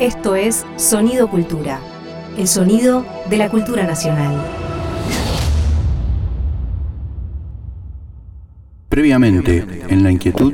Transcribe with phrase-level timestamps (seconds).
[0.00, 1.80] Esto es Sonido Cultura,
[2.36, 4.44] el sonido de la cultura nacional.
[8.90, 10.52] Previamente, en la inquietud,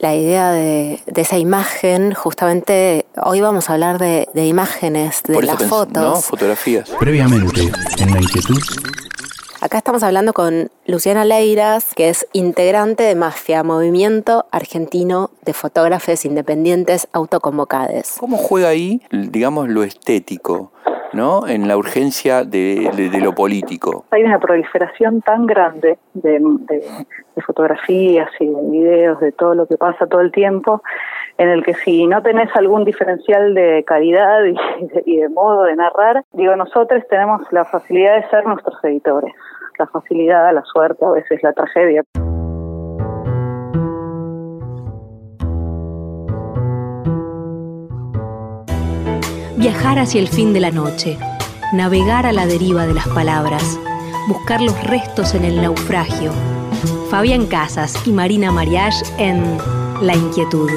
[0.00, 6.02] la idea de, esa imagen, justamente hoy vamos a hablar de, imágenes, de las fotos.
[6.02, 6.16] ¿no?
[6.16, 6.90] Fotografías.
[6.98, 8.58] Previamente, en la inquietud.
[9.72, 16.26] Acá estamos hablando con Luciana Leiras, que es integrante de Mafia, Movimiento Argentino de Fotógrafes
[16.26, 18.18] Independientes Autoconvocades.
[18.20, 20.72] ¿Cómo juega ahí, digamos, lo estético?
[21.14, 21.46] ¿no?
[21.46, 22.90] en la urgencia de,
[23.22, 24.06] lo político.
[24.10, 26.40] Hay una proliferación tan grande de,
[27.46, 30.82] fotografías y de videos, de todo lo que pasa todo el tiempo,
[31.36, 34.54] en el que si no tenés algún diferencial de calidad y
[35.04, 39.34] y de modo de narrar, digo, nosotros tenemos la facilidad de ser nuestros editores,
[39.78, 42.02] la facilidad, la suerte, a veces la tragedia.
[49.56, 51.16] Viajar hacia el fin de la noche,
[51.72, 53.78] navegar a la deriva de las palabras,
[54.28, 56.32] buscar los restos en el naufragio.
[57.10, 59.58] Fabián Casas y Marina Mariage en
[60.00, 60.70] La Inquietud.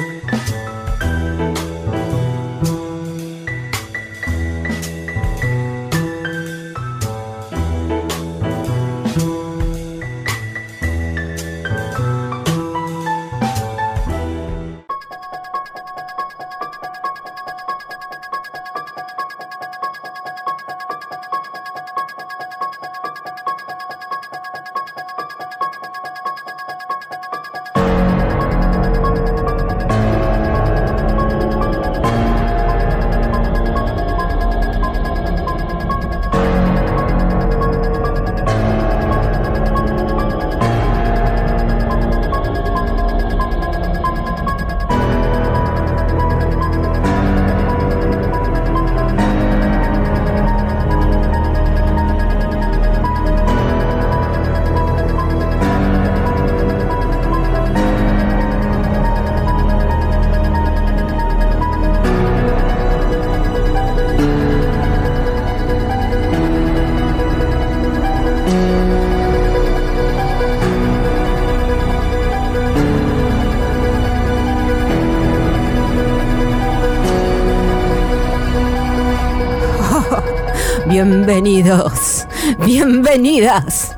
[81.26, 82.24] Bienvenidos,
[82.64, 83.96] bienvenidas,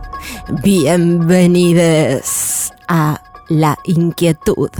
[0.64, 4.70] bienvenides a La Inquietud.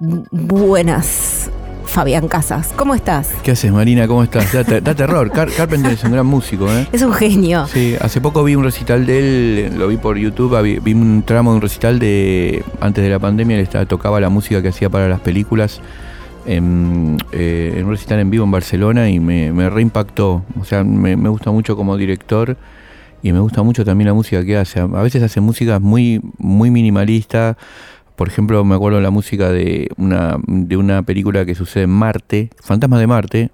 [0.00, 1.50] Buenas,
[1.84, 3.28] Fabián Casas, ¿cómo estás?
[3.42, 4.08] ¿Qué haces, Marina?
[4.08, 4.50] ¿Cómo estás?
[4.54, 5.30] Da, terror.
[5.30, 6.88] Carpenter es un gran músico, ¿eh?
[6.92, 7.66] Es un genio.
[7.66, 11.50] Sí, hace poco vi un recital de él, lo vi por YouTube, vi, un tramo
[11.50, 12.64] de un recital de.
[12.80, 15.82] Antes de la pandemia, él estaba, tocaba la música que hacía para las películas
[16.46, 20.44] en, eh, en, un recital en vivo en Barcelona y me, reimpactó.
[20.60, 22.56] O sea, me, me, gusta mucho como director
[23.22, 24.80] y me gusta mucho también la música que hace.
[24.80, 27.56] A veces hace música muy, muy minimalista.
[28.16, 32.50] Por ejemplo, me acuerdo la música de una, de una película que sucede en Marte,
[32.60, 33.50] Fantasmas de Marte.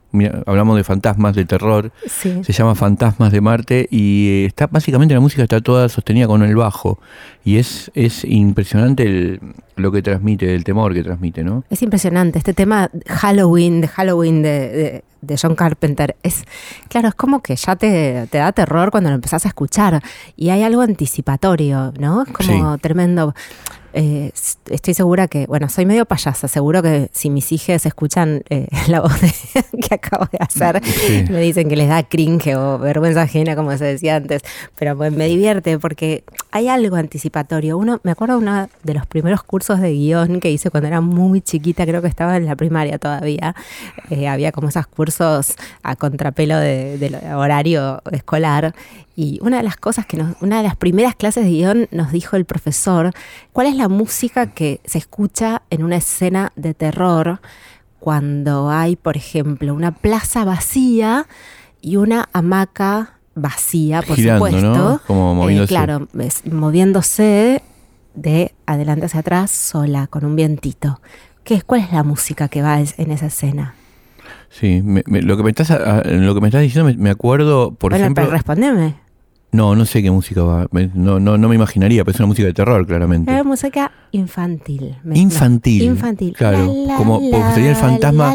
[0.46, 1.92] hablamos de fantasmas, de terror.
[2.06, 6.42] Se llama Fantasmas de Marte y eh, está básicamente la música está toda sostenida con
[6.42, 6.98] el bajo.
[7.44, 9.40] Y es, es impresionante el,
[9.76, 11.64] lo que transmite, el temor que transmite, ¿no?
[11.70, 12.38] Es impresionante.
[12.38, 15.04] Este tema Halloween, de Halloween de,
[15.40, 16.44] John Carpenter, es,
[16.88, 20.02] claro, es como que ya te, te, da terror cuando lo empezás a escuchar.
[20.36, 22.24] Y hay algo anticipatorio, ¿no?
[22.24, 23.34] Es como tremendo.
[23.94, 24.32] Eh,
[24.70, 29.00] estoy segura que, bueno, soy medio payasa, seguro que si mis hijas escuchan eh, la
[29.00, 29.14] voz
[29.88, 30.82] que acabo de hacer,
[31.30, 34.42] me dicen que les da cringe o vergüenza ajena, como se decía antes,
[34.78, 37.78] pero pues, me divierte porque hay algo anticipatorio.
[37.78, 41.00] Uno, me acuerdo de uno de los primeros cursos de guion que hice cuando era
[41.00, 43.54] muy chiquita, creo que estaba en la primaria todavía,
[44.10, 48.74] eh, había como esos cursos a contrapelo del horario escolar
[49.20, 52.12] y una de las cosas que nos, una de las primeras clases de guion nos
[52.12, 53.10] dijo el profesor,
[53.52, 57.40] ¿cuál es la música que se escucha en una escena de terror
[57.98, 61.26] cuando hay, por ejemplo, una plaza vacía
[61.80, 65.00] y una hamaca vacía, por supuesto?
[65.08, 65.68] Como eh, moviéndose.
[65.68, 66.06] claro,
[66.52, 67.64] moviéndose
[68.14, 71.00] de adelante hacia atrás sola, con un vientito.
[71.42, 73.74] ¿Qué es, ¿Cuál es la música que va en esa escena?
[74.48, 75.70] Sí, lo, que me estás,
[76.04, 78.22] lo que me estás diciendo me, acuerdo, por bueno, ejemplo...
[78.22, 79.07] Pero respondeme.
[79.50, 80.66] No, no sé qué música va.
[80.94, 83.36] No, no, no me imaginaría, pero es una música de terror, claramente.
[83.36, 84.96] Es música infantil.
[85.14, 85.82] Infantil.
[85.82, 86.34] infantil.
[86.36, 87.20] Claro, como
[87.54, 88.34] sería el fantasma.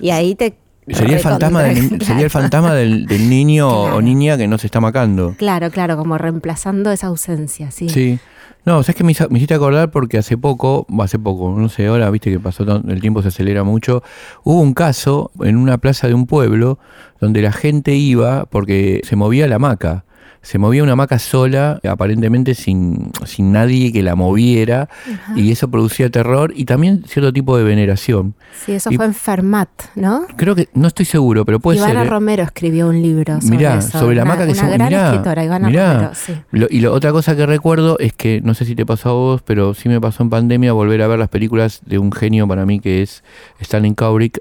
[0.00, 0.56] y ahí te
[0.90, 4.80] Sería el fantasma del, sería el fantasma del, niño o niña que no se está
[4.80, 5.34] macando.
[5.36, 7.88] Claro, claro, como reemplazando esa ausencia, sí.
[7.88, 8.18] Sí.
[8.68, 12.10] No, sabes que me, me hiciste acordar porque hace poco, hace poco, no sé, ahora
[12.10, 14.02] viste que pasó, el tiempo se acelera mucho.
[14.44, 16.78] Hubo un caso en una plaza de un pueblo
[17.18, 20.04] donde la gente iba porque se movía la hamaca.
[20.48, 24.88] Se movía una hamaca sola, aparentemente sin, sin nadie que la moviera,
[25.36, 28.32] y eso producía terror y también cierto tipo de veneración.
[28.64, 30.22] Sí, eso Y- fue en Fermat, ¿no?
[30.36, 32.06] Creo que, no estoy seguro, pero puede Ivana ser.
[32.06, 32.10] ¿eh?
[32.10, 33.98] Romero escribió un libro sobre Mirá, eso.
[33.98, 35.92] sobre la hamaca que una son- gran mirá, escritora, Ivana mirá.
[35.92, 36.32] Romero, sí.
[36.50, 39.12] Lo- y la otra cosa que recuerdo es que, no sé si te pasó a
[39.12, 42.48] vos, pero sí me pasó en pandemia volver a ver las películas de un genio
[42.48, 43.22] para mí que es
[43.60, 44.40] Stanley Kubrick.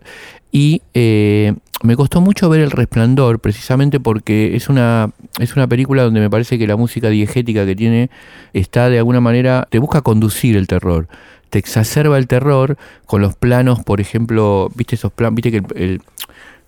[0.52, 1.54] Y eh,
[1.84, 6.30] me costó mucho ver El Resplandor, precisamente porque es una, es una película donde me
[6.30, 8.10] parece que la música diegética que tiene
[8.54, 11.08] está de alguna manera, te busca conducir el terror.
[11.50, 15.66] Te exacerba el terror con los planos, por ejemplo, viste esos planos, viste que el-
[15.76, 16.02] el,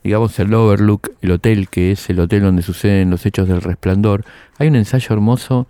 [0.04, 4.24] digamos, el Overlook, el hotel, que es el hotel donde suceden los hechos del resplandor.
[4.58, 5.68] Hay un ensayo hermoso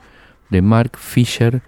[0.49, 1.61] de Mark Fisher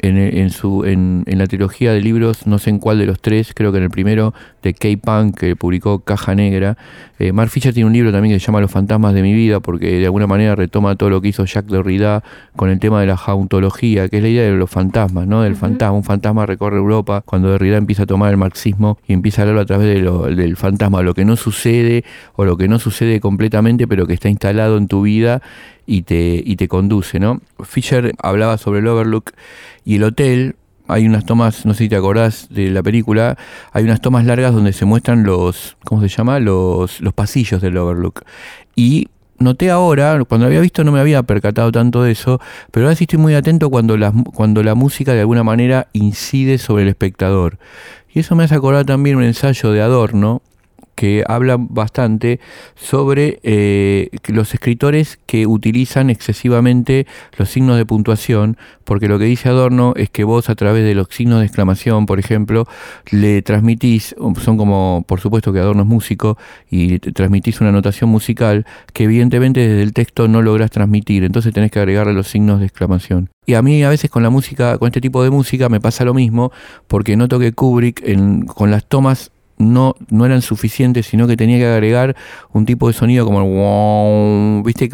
[0.00, 3.20] en, en su, en, en la trilogía de libros, no sé en cuál de los
[3.20, 6.76] tres, creo que en el primero, de K-Punk, que publicó Caja Negra.
[7.18, 9.60] Eh, Mark Fisher tiene un libro también que se llama Los fantasmas de mi vida,
[9.60, 12.22] porque de alguna manera retoma todo lo que hizo Jacques Derrida
[12.54, 15.42] con el tema de la jauntología, que es la idea de los fantasmas, ¿no?
[15.42, 15.96] Del fantasma.
[15.96, 19.62] Un fantasma recorre Europa cuando Derrida empieza a tomar el marxismo y empieza a hablarlo
[19.62, 22.04] a través de lo- del fantasma, lo que no sucede
[22.34, 25.42] o lo que no sucede completamente, pero que está instalado en tu vida
[25.88, 27.40] y te, y te conduce, ¿no?
[27.64, 29.32] Fisher hablaba sobre el Overlook
[29.86, 30.56] y el hotel.
[30.86, 33.38] Hay unas tomas, no sé si te acordás de la película,
[33.72, 36.40] hay unas tomas largas donde se muestran los, ¿cómo se llama?
[36.40, 38.22] Los, los pasillos del Overlook.
[38.76, 39.08] Y
[39.38, 42.38] noté ahora, cuando había visto no me había percatado tanto de eso,
[42.70, 46.58] pero ahora sí estoy muy atento cuando la, cuando la música de alguna manera incide
[46.58, 47.58] sobre el espectador.
[48.12, 50.42] Y eso me hace acordar también un ensayo de Adorno,
[50.98, 52.40] que habla bastante
[52.74, 57.06] sobre eh, los escritores que utilizan excesivamente
[57.36, 60.96] los signos de puntuación, porque lo que dice Adorno es que vos a través de
[60.96, 62.66] los signos de exclamación, por ejemplo,
[63.12, 66.36] le transmitís, son como, por supuesto que Adorno es músico,
[66.68, 71.70] y transmitís una notación musical que evidentemente desde el texto no lográs transmitir, entonces tenés
[71.70, 73.30] que agregarle los signos de exclamación.
[73.46, 76.04] Y a mí a veces con la música, con este tipo de música me pasa
[76.04, 76.50] lo mismo,
[76.88, 81.58] porque noto que Kubrick en- con las tomas no, no eran suficientes, sino que tenía
[81.58, 82.16] que agregar
[82.52, 84.88] un tipo de sonido como el wow, viste,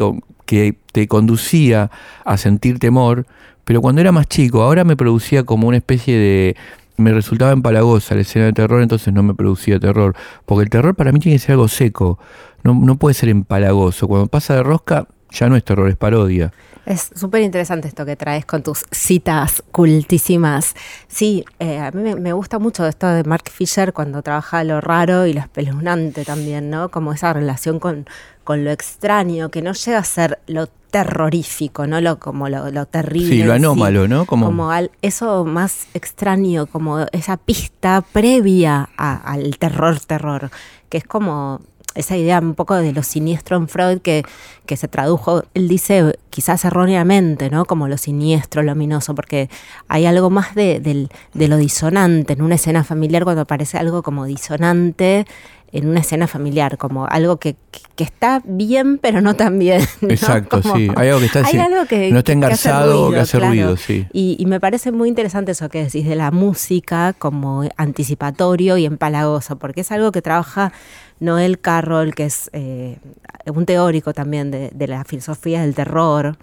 [0.45, 1.91] que te conducía
[2.23, 3.25] a sentir temor,
[3.63, 6.55] pero cuando era más chico, ahora me producía como una especie de...
[6.97, 10.15] Me resultaba empalagosa la escena de terror, entonces no me producía terror.
[10.45, 12.19] Porque el terror para mí tiene que ser algo seco,
[12.63, 14.07] no, no puede ser empalagoso.
[14.07, 16.51] Cuando pasa de rosca, ya no es terror, es parodia.
[16.85, 20.75] Es súper interesante esto que traes con tus citas cultísimas.
[21.07, 25.25] Sí, eh, a mí me, gusta mucho esto de Mark Fisher cuando trabaja lo raro
[25.25, 26.89] y lo espeluznante también, ¿no?
[26.89, 28.05] Como esa relación con,
[28.43, 31.99] con lo extraño, que no llega a ser lo terrorífico, ¿no?
[32.01, 33.29] Lo, como lo, lo terrible.
[33.29, 34.25] Sí, lo anómalo, ¿no?
[34.25, 40.51] Como- Como al- eso más extraño, como esa pista previa a- al terror, terror,
[40.89, 41.61] que es como
[41.95, 44.23] esa idea un poco de lo siniestro en Freud que,
[44.65, 47.65] que se tradujo, él dice quizás erróneamente, ¿no?
[47.65, 49.49] Como lo siniestro, lo ominoso, porque
[49.87, 54.03] hay algo más de, del- de lo disonante en una escena familiar cuando aparece algo
[54.03, 55.25] como disonante
[55.71, 57.55] en una escena familiar, como algo que,
[57.95, 59.81] que- está bien pero no tan bien.
[60.01, 60.09] ¿no?
[60.09, 60.89] Exacto, Como- sí.
[60.95, 63.37] Hay algo que está hay sí, algo que, no está engarzado o que ruido, hace
[63.37, 63.51] claro.
[63.51, 64.05] ruido, sí.
[64.13, 68.85] Y, y me parece muy interesante eso que decís de la música como anticipatorio y
[68.85, 70.71] empalagoso, porque es algo que trabaja
[71.19, 72.97] Noel Carroll, que es eh,
[73.45, 76.37] un teórico también de, la filosofía del terror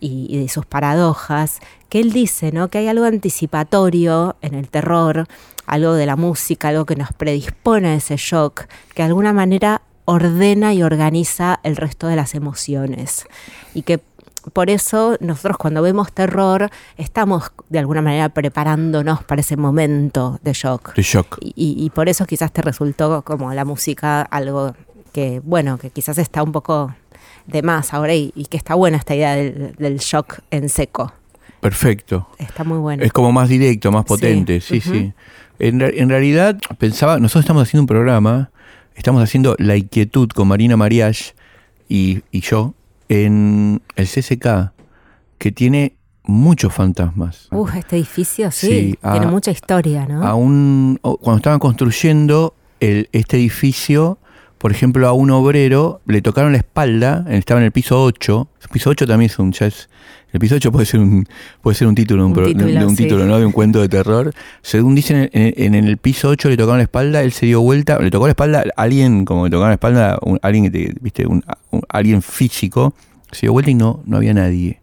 [0.00, 2.68] y, y de sus paradojas, que él dice ¿no?
[2.68, 5.26] que hay algo anticipatorio en el terror,
[5.66, 9.82] algo de la música, algo que nos predispone a ese shock, que de alguna manera
[10.04, 13.26] ordena y organiza el resto de las emociones.
[13.74, 14.00] Y que
[14.52, 20.52] por eso nosotros cuando vemos terror estamos de alguna manera preparándonos para ese momento de
[20.52, 20.94] shock.
[20.94, 21.38] De shock.
[21.40, 24.74] Y, y por eso quizás te resultó como la música algo
[25.12, 26.94] que, bueno, que quizás está un poco
[27.46, 31.12] de más ahora y, y que está buena esta idea del, del shock en seco.
[31.60, 32.28] Perfecto.
[32.38, 33.04] Está muy bueno.
[33.04, 35.12] Es como más directo, más potente, sí, sí.
[35.58, 38.50] En, re- en realidad, pensaba, nosotros estamos haciendo un programa,
[38.96, 41.34] estamos haciendo La Inquietud con Marina Mariach
[41.88, 42.74] y, y yo
[43.12, 44.72] en el CCK,
[45.36, 47.48] que tiene muchos fantasmas.
[47.50, 50.26] Uh, este edificio sí, Sí, tiene mucha historia, ¿no?
[50.26, 54.18] A un, cuando estaban construyendo el, este edificio,
[54.62, 58.48] por ejemplo, a un obrero le tocaron la espalda, estaba en el piso 8.
[58.62, 59.88] El piso 8 también es un ya es-
[60.32, 61.26] el piso 8 puede ser un
[61.60, 63.02] puede ser un título, de un, título, de un sí.
[63.02, 63.38] título, ¿no?
[63.40, 64.32] De un cuento de terror.
[64.62, 67.98] Según dicen en, en el piso 8 le tocaron la espalda, él se dio vuelta,
[67.98, 70.94] le tocó la espalda a alguien como le tocaron la espalda, un- alguien que te-
[71.00, 71.44] viste, un-
[71.88, 72.94] alguien físico,
[73.32, 74.80] se dio vuelta y no no había nadie.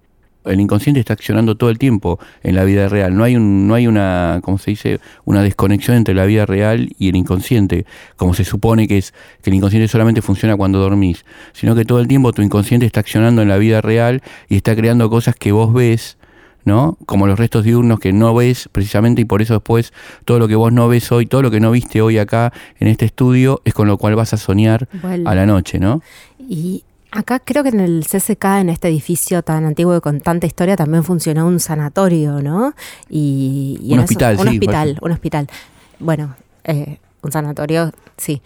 [0.50, 3.16] El inconsciente está accionando todo el tiempo en la vida real.
[3.16, 5.00] No hay un, no hay una, ¿cómo se dice?
[5.26, 9.50] Una desconexión entre la vida real y el inconsciente, como se supone que es que
[9.50, 13.42] el inconsciente solamente funciona cuando dormís, sino que todo el tiempo tu inconsciente está accionando
[13.42, 16.18] en la vida real y está creando cosas que vos ves
[16.66, 16.98] ¿no?
[17.06, 19.94] Como los restos diurnos que no ves precisamente y por eso después
[20.26, 22.88] todo lo que vos no ves hoy, todo lo que no viste hoy acá en
[22.88, 24.88] este estudio es con lo cual vas a soñar
[25.26, 26.02] a la noche, ¿no?
[26.38, 30.48] Y acá creo que en el CCK, en este edificio tan antiguo y con tanta
[30.48, 32.74] historia, también funcionó un sanatorio, ¿no?
[33.10, 35.48] Y, un hospital, Un hospital, un hospital.
[36.00, 38.42] Bueno, eh, un sanatorio, sí.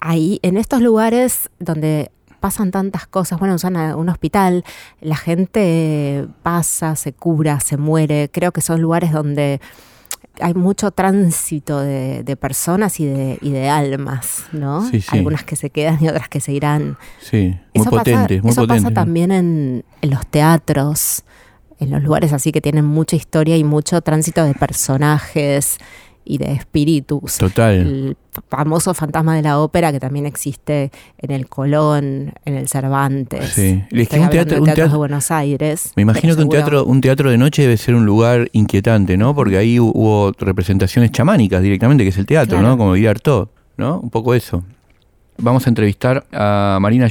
[0.00, 2.10] Ahí, en estos lugares donde
[2.40, 3.38] pasan tantas cosas.
[3.38, 4.64] Bueno, usan un hospital,
[5.00, 8.30] la gente pasa, se cura, se muere.
[8.32, 9.60] Creo que son lugares donde
[10.40, 14.88] hay mucho tránsito de, personas y de, de, almas, ¿no?
[15.08, 16.98] Algunas que se quedan y otras que se irán.
[17.20, 21.24] Sí, muy eso potente, pasa, eso pasa también en, en, los teatros,
[21.78, 25.78] en los lugares así que tienen mucha historia y mucho tránsito de personajes
[26.24, 27.38] y de espíritus.
[27.38, 27.74] Total.
[27.74, 28.16] El
[28.48, 33.50] famoso fantasma de la ópera que también existe en el Colón, en el Cervantes.
[33.50, 33.82] Sí.
[33.90, 35.92] Es que un teatro, un teatro, de Buenos Aires.
[35.96, 39.34] Me imagino que un teatro, un teatro de noche debe ser un lugar inquietante, ¿no?
[39.34, 42.76] Porque ahí hubo representaciones chamánicas directamente, que es el teatro, ¿no?
[42.76, 44.00] Como Artaud, ¿no?
[44.00, 44.64] Un poco eso.
[45.38, 47.08] Vamos a entrevistar a Marina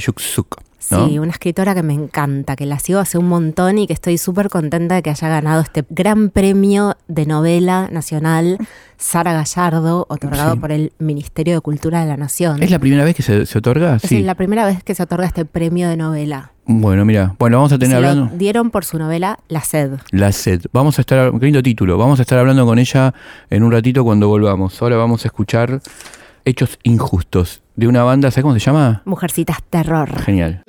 [0.88, 4.18] Sí, una escritora que me encanta, que la sigo hace un montón y que estoy
[4.18, 8.58] súper contenta de que haya ganado este gran premio de novela nacional
[8.96, 12.62] Sara Gallardo, otorgado por el Ministerio de Cultura de la Nación.
[12.62, 13.98] ¿Es la primera vez que se, otorga?
[13.98, 14.18] Sí.
[14.18, 16.52] Es la primera vez que se otorga este premio de novela.
[16.66, 18.26] Bueno, mira, bueno, vamos a tener hablando.
[18.26, 19.92] Lo dieron por su novela La Sed.
[20.12, 20.62] La Sed.
[20.72, 21.98] Vamos a estar, qué lindo título.
[21.98, 23.12] Vamos a estar hablando con ella
[23.50, 24.80] en un ratito cuando volvamos.
[24.80, 25.80] Ahora vamos a escuchar
[26.44, 29.02] Hechos Injustos de una banda, ¿sabes cómo se llama?
[29.04, 30.22] Mujercitas Terror.
[30.22, 30.62] Genial.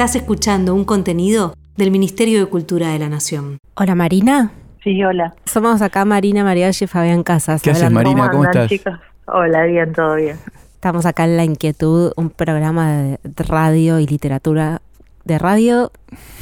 [0.00, 3.58] Estás escuchando un contenido del Ministerio de Cultura de la Nación.
[3.74, 4.50] Hola Marina.
[4.82, 5.34] Sí, hola.
[5.44, 7.60] Somos acá Marina Mariachi y Fabián Casas.
[7.60, 8.30] ¿Qué haces Marina?
[8.30, 8.70] ¿Cómo, estás?
[8.70, 8.94] Chicos?
[9.26, 10.38] Hola, bien, todo bien.
[10.72, 14.80] Estamos acá en La Inquietud, un programa de radio y literatura.
[15.26, 15.92] ¿De radio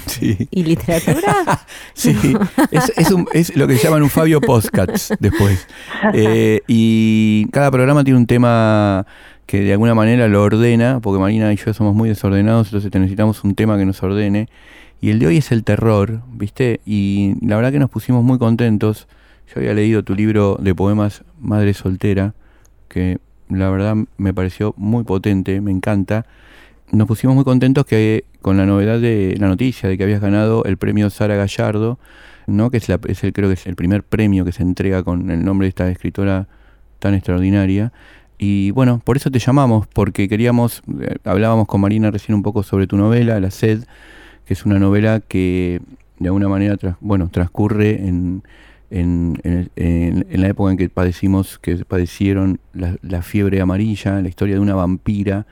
[0.06, 0.46] sí.
[0.52, 1.60] y literatura?
[1.94, 2.16] sí,
[2.70, 2.92] es,
[3.32, 5.66] es, lo que llaman un Fabio Postcats después.
[6.14, 9.04] Eh, y cada programa tiene un tema
[9.48, 13.42] que de alguna manera lo ordena, porque Marina y yo somos muy desordenados, entonces necesitamos
[13.44, 14.46] un tema que nos ordene.
[15.00, 16.82] Y el de hoy es el terror, ¿viste?
[16.84, 19.08] Y la verdad que nos pusimos muy contentos.
[19.46, 22.34] Yo había leído tu libro de poemas Madre Soltera,
[22.88, 26.26] que la verdad me pareció muy potente, me encanta.
[26.92, 30.64] Nos pusimos muy contentos que con la novedad de la noticia de que habías ganado
[30.64, 31.98] el premio Sara Gallardo,
[32.46, 32.70] ¿no?
[32.70, 35.42] que es, la, el, creo que es el primer premio que se entrega con el
[35.42, 36.48] nombre de esta escritora
[36.98, 37.94] tan extraordinaria.
[38.38, 42.62] Y bueno, por eso te llamamos, porque queríamos, eh, hablábamos con Marina recién un poco
[42.62, 43.84] sobre tu novela, La Sed,
[44.46, 45.80] que es una novela que
[46.18, 48.42] de alguna manera, bueno, transcurre en,
[48.90, 49.40] en,
[49.76, 54.74] en, la época en que padecimos, que padecieron la, fiebre amarilla, la historia de una
[54.74, 55.46] vampira,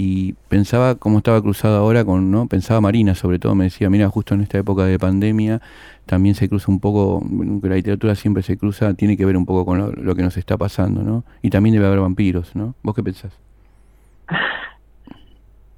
[0.00, 2.46] y pensaba cómo estaba cruzado ahora con, ¿no?
[2.46, 5.60] Pensaba Marina sobre todo, me decía, mira, justo en esta época de pandemia,
[6.06, 7.20] también se cruza un poco,
[7.64, 10.56] la literatura siempre se cruza, tiene que ver un poco con lo, que nos está
[10.56, 11.24] pasando, ¿no?
[11.42, 12.76] Y también debe haber vampiros, ¿no?
[12.84, 13.36] ¿Vos qué pensás?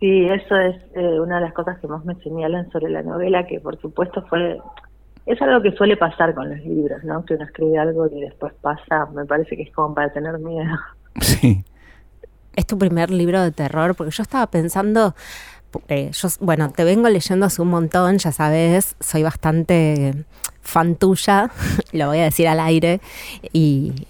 [0.00, 3.46] Sí, eso es eh, una de las cosas que más me señalan sobre la novela,
[3.46, 4.58] que por supuesto fue
[5.26, 7.22] es algo que suele pasar con los libros, ¿no?
[7.26, 10.74] Que uno escribe algo y después pasa, me parece que es como para tener miedo.
[11.20, 11.64] Sí.
[12.56, 15.14] Es tu primer libro de terror, porque yo estaba pensando,
[15.88, 20.24] eh, bueno, te vengo leyendo hace un montón, ya sabes, soy bastante
[20.62, 21.50] fan tuya,
[21.92, 23.00] lo voy a decir al aire,
[23.52, 24.06] y,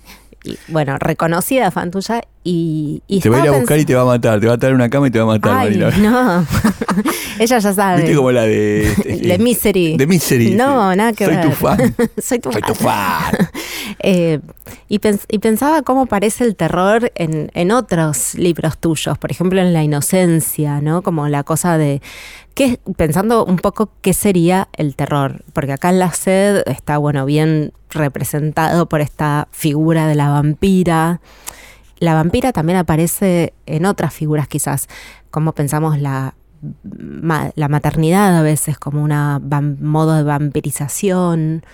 [0.68, 4.06] bueno, reconocida fan tuya, y, te va a ir a buscar y te va a
[4.06, 6.46] matar, te va a traer una cama y te va a matar, Ay, No,
[7.38, 7.98] ella ya sabe.
[7.98, 9.20] Viste como la de.
[9.22, 9.98] De Misery.
[9.98, 10.54] De Misery.
[10.54, 11.44] No, nada que Soy ver.
[11.44, 11.94] Tu fan.
[12.22, 12.72] Soy tu Soy fan.
[12.72, 13.50] tu fan.
[13.98, 14.40] eh,
[14.88, 19.82] y, pensaba cómo parece el terror en, en, otros libros tuyos, por ejemplo en La
[19.82, 21.02] Inocencia, ¿no?
[21.02, 22.00] Como la cosa de.
[22.60, 27.24] ¿Qué, pensando un poco qué sería el terror, porque acá en La Sed está, bueno,
[27.24, 31.22] bien representado por esta figura de la vampira.
[32.00, 34.88] La vampira también aparece en otras figuras quizás,
[35.30, 36.34] como pensamos la,
[37.54, 41.64] la maternidad a veces como un modo de vampirización.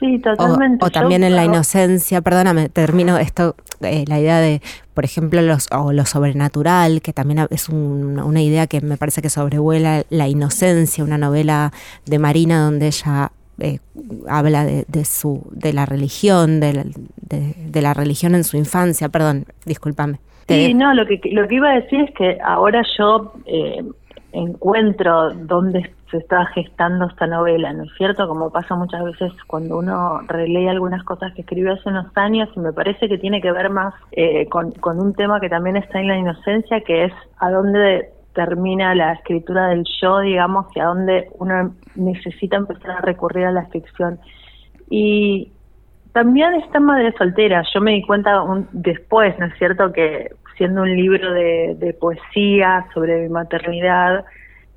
[0.00, 0.84] Sí, totalmente.
[0.84, 4.62] O, también en la inocencia, perdóname, termino esto, eh, la idea de,
[4.94, 9.28] por ejemplo, los, o lo sobrenatural, que también es una idea que me parece que
[9.28, 11.72] sobrevuela la inocencia, una novela
[12.06, 13.78] de Marina donde ella eh,
[14.26, 16.84] habla de, su de la religión, de la,
[17.20, 19.10] de, la, religión en su infancia.
[19.10, 20.18] Perdón, discúlpame.
[20.48, 23.84] Sí, no, lo que, lo que iba a decir es que ahora yo eh,
[24.32, 28.26] encuentro dónde se está gestando esta novela, ¿no es cierto?
[28.26, 32.60] Como pasa muchas veces cuando uno relee algunas cosas que escribió hace unos años y
[32.60, 36.08] me parece que tiene que ver más eh, con, un tema que también está en
[36.08, 41.28] la inocencia, que es a dónde termina la escritura del yo, digamos, y a dónde
[41.38, 44.18] uno necesita empezar a recurrir a la ficción.
[44.88, 45.52] Y
[46.12, 47.62] también está Madre Soltera.
[47.72, 52.84] Yo me di cuenta un, después, ¿no es cierto?, que siendo un libro de poesía
[52.92, 54.24] sobre mi maternidad,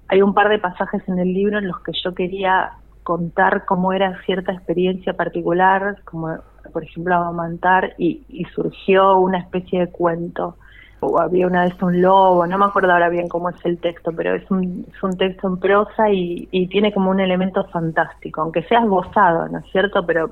[0.08, 3.94] hay un par de pasajes en el libro en los que yo quería contar cómo
[3.94, 6.38] era cierta experiencia particular, como
[6.72, 10.56] por ejemplo amamantar, y, y surgió una especie de cuento
[11.04, 14.12] o había una vez un lobo, no me acuerdo ahora bien cómo es el texto,
[14.16, 18.42] pero es un, es un texto en prosa y, y tiene como un elemento fantástico,
[18.42, 20.06] aunque sea gozado, ¿no es cierto?
[20.06, 20.32] Pero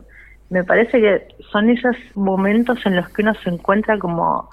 [0.49, 4.49] me parece que son esos momentos en los que uno se encuentra como,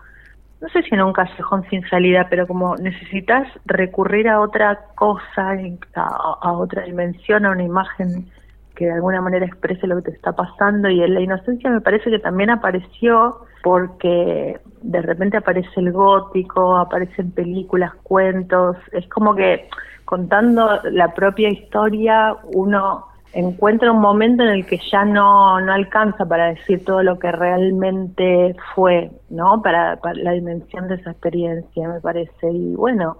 [0.61, 5.57] no sé si en un callejón sin salida, pero como necesitas recurrir a otra cosa,
[5.95, 8.29] a, otra dimensión, a una imagen
[8.75, 10.89] que de alguna manera exprese lo que te está pasando.
[10.89, 16.77] Y en la inocencia me parece que también apareció porque de repente aparece el gótico,
[16.77, 19.69] aparecen películas, cuentos, es como que
[20.05, 26.27] contando la propia historia uno encuentra un momento en el que ya no, no alcanza
[26.27, 29.63] para decir todo lo que realmente fue, ¿no?
[29.63, 32.51] Para, la dimensión de esa experiencia, me parece.
[32.51, 33.19] Y bueno,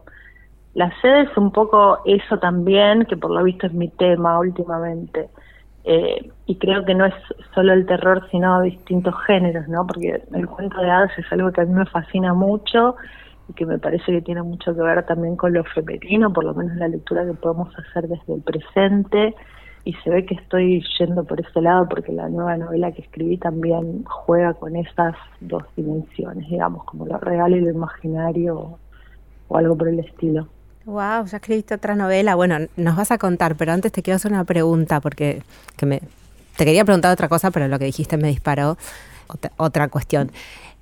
[0.75, 5.29] la sede es un poco eso también, que por lo visto es mi tema últimamente.
[5.85, 7.15] Eh, y creo que no es
[7.55, 9.87] solo el terror, sino distintos géneros, ¿no?
[9.87, 12.97] Porque el cuento de hadas es algo que a mí me fascina mucho
[13.49, 16.55] y que me parece que tiene mucho que ver también con lo femenino, por lo
[16.55, 19.35] menos la lectura que podemos hacer desde el presente.
[19.89, 23.39] Y se ve que estoy yendo por ese lado porque la nueva novela que escribí
[23.39, 28.79] también juega con esas dos dimensiones, digamos, como lo real y lo imaginario
[29.49, 30.47] o algo por el estilo.
[30.85, 32.35] Wow, ya escribiste otra novela.
[32.35, 35.43] Bueno, nos vas a contar, pero antes te quiero hacer una pregunta porque
[35.79, 36.03] que me,
[36.59, 38.77] te quería preguntar otra cosa, pero lo que dijiste me disparó
[39.27, 40.31] otra, otra cuestión.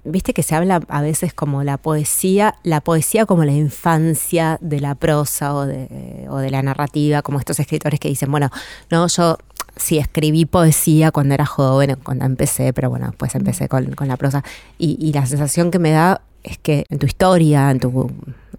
[0.07, 4.81] Viste que se habla a veces como la poesía, la poesía como la infancia de
[4.81, 8.51] la prosa o de, la narrativa, como estos escritores que dicen, bueno,
[8.90, 9.38] no, yo
[9.77, 14.45] sí escribí poesía cuando era joven, cuando empecé, pero bueno, después empecé con, la prosa.
[14.79, 18.11] Y, y la sensación que me da es que en tu historia, en tu,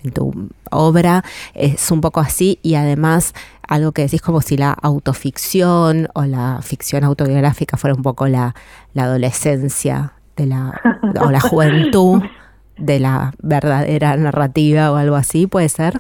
[0.04, 3.34] en tu obra, es un poco así y además
[3.68, 8.54] algo que decís como si la autoficción o la ficción autobiográfica fuera un poco la
[8.96, 10.80] adolescencia de la,
[11.22, 12.24] o la juventud
[12.78, 16.00] de la verdadera narrativa o algo así, ¿puede ser?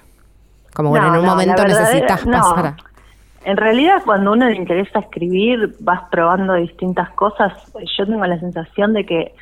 [0.74, 2.76] Como bueno, No, en un no, momento la necesitas pasar.
[3.44, 7.54] En realidad, cuando a uno le interesa escribir, vas probando distintas cosas.
[7.98, 9.34] Yo tengo la sensación de que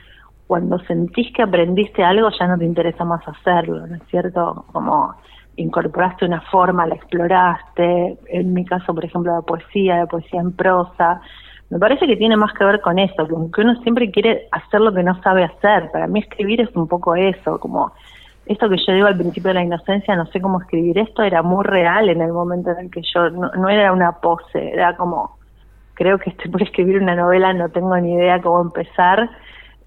[0.47, 4.65] cuando sentís que aprendiste algo, ya no te interesa más hacerlo, ¿no es cierto?
[4.71, 5.15] Como
[5.57, 8.17] incorporaste una forma, la exploraste.
[8.27, 11.19] En mi caso, por ejemplo, de poesía, de poesía en prosa.
[11.69, 14.81] Me parece que tiene más que ver con eso, como que uno siempre quiere hacer
[14.81, 15.89] lo que no sabe hacer.
[15.91, 17.91] Para mí escribir es un poco eso, como
[18.45, 21.41] esto que yo digo al principio de la inocencia, no sé cómo escribir esto, era
[21.41, 24.95] muy real en el momento en el que yo, no, no era una pose, era
[24.95, 25.37] como,
[25.95, 29.29] creo que estoy por escribir una novela, no tengo ni idea cómo empezar,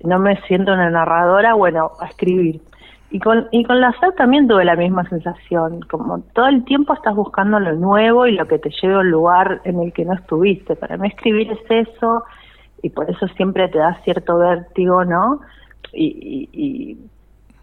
[0.02, 2.60] no me siento una narradora, bueno, a escribir.
[3.10, 6.92] Y con, y con la SED también tuve la misma sensación, como todo el tiempo
[6.92, 10.04] estás buscando lo nuevo y lo que te lleve a un lugar en el que
[10.04, 10.76] no estuviste.
[10.76, 12.24] Para mí escribir es eso
[12.82, 15.40] y por eso siempre te da cierto vértigo, ¿no?
[15.94, 16.98] Y, y, y,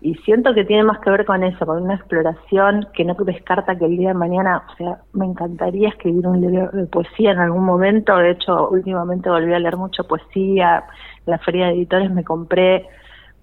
[0.01, 3.75] y siento que tiene más que ver con eso, con una exploración que no descarta
[3.75, 7.39] que el día de mañana, o sea, me encantaría escribir un libro de poesía en
[7.39, 10.83] algún momento, de hecho últimamente volví a leer mucho poesía,
[11.25, 12.87] en la feria de editores me compré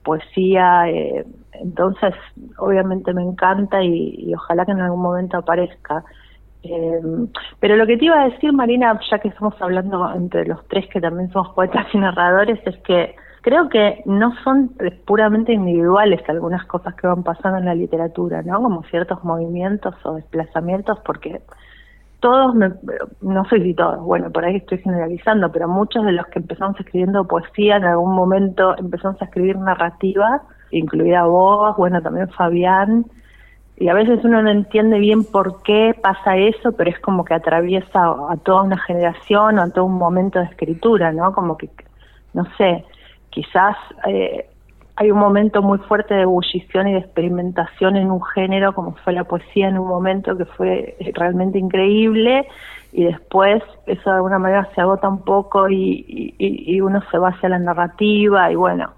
[0.04, 2.14] poesía, eh, entonces
[2.58, 6.04] obviamente me encanta y, ojalá que en algún momento aparezca.
[6.62, 7.00] Eh,
[7.60, 10.86] pero lo que te iba a decir, Marina, ya que estamos hablando entre los tres
[10.88, 14.72] que también somos poetas y narradores, es que creo que no son
[15.04, 18.62] puramente individuales algunas cosas que van pasando en la literatura, ¿no?
[18.62, 21.42] Como ciertos movimientos o desplazamientos, porque
[22.20, 22.70] todos, me,
[23.20, 26.78] no sé si todos, bueno, por ahí estoy generalizando, pero muchos de los que empezamos
[26.78, 33.06] escribiendo poesía en algún momento empezamos a escribir narrativa, incluida vos, bueno, también Fabián,
[33.76, 37.35] y a veces uno no entiende bien por qué pasa eso, pero es como que
[37.35, 41.32] atraviesa a toda una generación o a todo un momento de escritura, ¿no?
[41.32, 41.68] Como que,
[42.35, 42.85] no sé,
[43.30, 44.46] quizás eh,
[44.96, 49.14] hay un momento muy fuerte de ebullición y de experimentación en un género como fue
[49.14, 52.46] la poesía en un momento que fue realmente increíble
[52.92, 56.04] y después eso de alguna manera se agota un poco y,
[56.38, 58.92] y, y uno se va hacia la narrativa y bueno,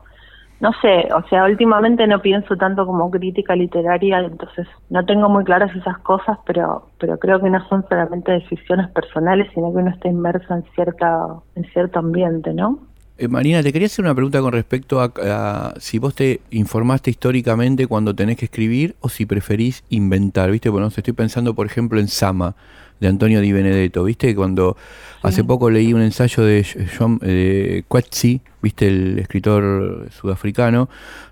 [0.60, 5.44] no sé, o sea, últimamente no pienso tanto como crítica literaria, entonces no tengo muy
[5.44, 9.90] claras esas cosas, pero pero creo que no son solamente decisiones personales, sino que uno
[9.90, 12.78] está inmerso en cierta en cierto ambiente, ¿no?
[13.16, 17.10] Eh, Marina, te quería hacer una pregunta con respecto a, a, si vos te informaste
[17.10, 20.68] históricamente cuando tenés que escribir o si preferís inventar, ¿viste?
[20.68, 22.56] Bueno, estoy pensando, por ejemplo, en Sama,
[23.00, 24.34] de Antonio Di Benedetto, ¿viste?
[24.34, 24.76] Cuando
[25.22, 28.88] hace poco leí un ensayo de John eh, Coetzee, ¿viste?
[28.88, 30.88] El escritor sudafricano,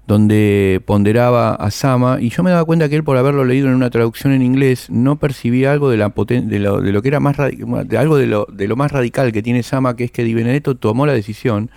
[0.07, 3.75] donde ponderaba a Sama, y yo me daba cuenta que él, por haberlo leído en
[3.75, 7.21] una traducción en inglés, no percibía algo de, la de, lo, de lo que era
[7.21, 10.25] más de algo de lo, de lo más radical que tiene Sama, que es que
[10.25, 11.71] Di Benedetto tomó la decisión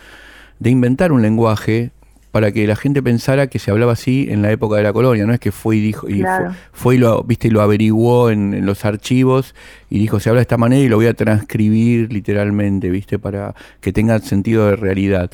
[0.60, 1.92] de inventar un lenguaje
[2.36, 5.26] para que la gente pensara que se hablaba así en la época de la colonia,
[5.26, 6.48] no es que fue y dijo y Claro.
[6.52, 9.56] fue, fue y lo viste y lo averiguó en, en los archivos
[9.90, 13.56] y dijo se habla de esta manera y lo voy a transcribir literalmente, viste, para
[13.80, 15.32] que tenga sentido de realidad.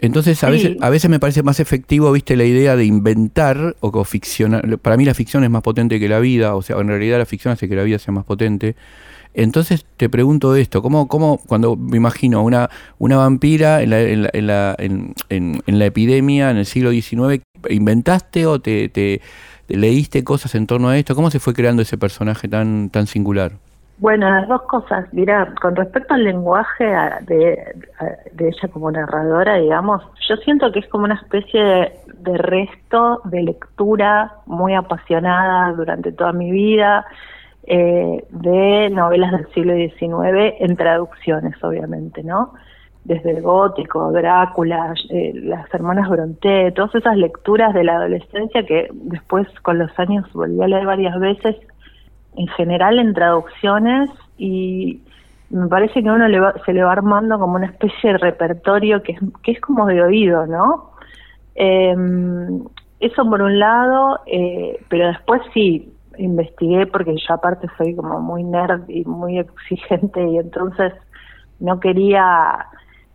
[0.00, 0.52] Entonces a Sí.
[0.52, 4.78] veces a veces me parece más efectivo, viste, la idea de inventar o ficcionar.
[4.78, 7.26] Para mí la ficción es más potente que la vida, o sea, en realidad la
[7.26, 8.76] ficción hace que la vida sea más potente.
[9.34, 14.22] Entonces te pregunto esto, ¿cómo, cómo cuando me imagino una, una vampira en la, en,
[14.22, 18.88] la, en, la, en, en- en la epidemia en el siglo XIX, ¿inventaste o te,
[18.88, 19.20] te-
[19.66, 21.14] te leíste cosas en torno a esto?
[21.14, 23.52] ¿Cómo se fue creando ese personaje tan, tan singular?
[23.98, 25.06] Bueno, las dos cosas.
[25.12, 26.84] Mira, con respecto al lenguaje
[27.22, 27.74] de,
[28.38, 34.34] ella como narradora, digamos, yo siento que es como una especie de, resto de lectura
[34.44, 37.06] muy apasionada durante toda mi vida
[37.66, 42.52] eh, de novelas del siglo XIX en traducciones, obviamente, ¿no?
[43.04, 48.88] Desde el gótico, Drácula, eh, las hermanas Brontë, todas esas lecturas de la adolescencia que
[48.92, 51.56] después con los años volví a leer varias veces
[52.36, 55.02] en general en traducciones y
[55.50, 59.02] me parece que uno le va- se le va armando como una especie de repertorio
[59.02, 60.90] que es, que es como de oído, ¿no?
[61.54, 61.94] Eh,
[63.00, 68.42] eso por un lado, eh, pero después sí, investigué porque yo aparte soy como muy
[68.42, 70.92] nerd y muy exigente y entonces
[71.60, 72.66] no quería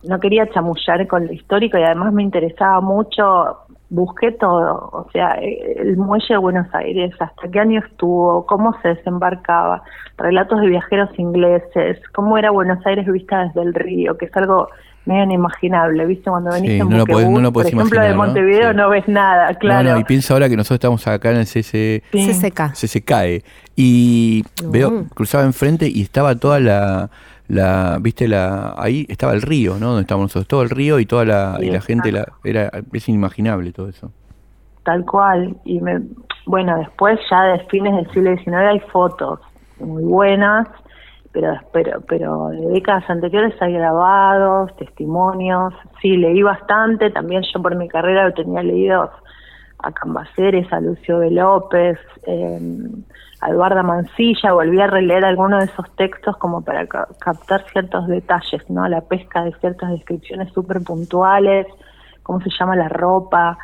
[0.03, 3.57] no quería chamullar con lo histórico y además me interesaba mucho
[3.91, 8.87] busqué todo, o sea, el muelle de Buenos Aires, hasta qué año estuvo, cómo se
[8.87, 9.83] desembarcaba,
[10.17, 14.69] relatos de viajeros ingleses, cómo era Buenos Aires vista desde el río, que es algo
[15.05, 16.29] medio inimaginable, ¿viste?
[16.29, 17.05] Cuando venís en no
[17.51, 18.89] por ejemplo, de Montevideo ¿no?
[18.89, 19.91] ves nada, claro.
[19.91, 22.01] No, y piensa ahora que nosotros estamos acá en el CC...
[22.11, 22.71] CCK.
[22.73, 23.43] CCK.
[23.75, 27.09] Y veo, cruzaba enfrente y estaba toda la
[27.51, 31.05] la viste la ahí estaba el río no donde estábamos nosotros todo el río y
[31.05, 34.11] toda la y la gente la, era es inimaginable todo eso.
[34.83, 35.55] Tal cual.
[35.65, 36.01] Y me,
[36.45, 39.39] bueno después ya de fines del siglo XIX hay fotos
[39.79, 40.67] muy buenas
[41.33, 45.73] pero pero pero de décadas anteriores hay grabados testimonios.
[46.01, 47.09] Sí leí bastante.
[47.09, 49.11] También yo por mi carrera lo tenía leído
[49.79, 52.59] a Cambaceres a Lucio de López eh,
[53.47, 58.87] Eduarda Mancilla, volví a releer algunos de esos textos como para captar ciertos detalles, ¿no?
[58.87, 61.65] La pesca de ciertas descripciones súper puntuales,
[62.21, 63.57] cómo se llama la ropa,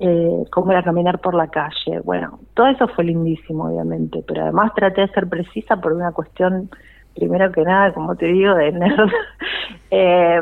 [0.00, 2.00] eh, cómo era caminar por la calle.
[2.04, 6.70] Bueno, todo eso fue lindísimo, obviamente, pero además traté de ser precisa por una cuestión,
[7.14, 9.10] primero que nada, como te digo, de nerd.
[9.90, 10.40] eh,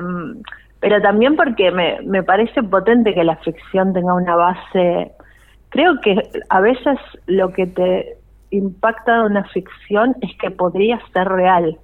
[0.78, 5.10] pero también porque me, me parece potente que la ficción tenga una base.
[5.70, 8.16] Creo que a veces lo que te
[8.58, 11.78] impacta de una ficción es que podría ser real.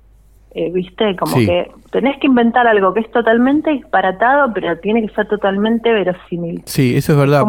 [0.55, 1.17] Eh, ¿Viste?
[1.17, 5.91] Como que tenés que inventar algo que es totalmente disparatado, pero tiene que ser totalmente
[5.91, 6.63] verosímil.
[6.67, 7.45] Sí, eso es verdad.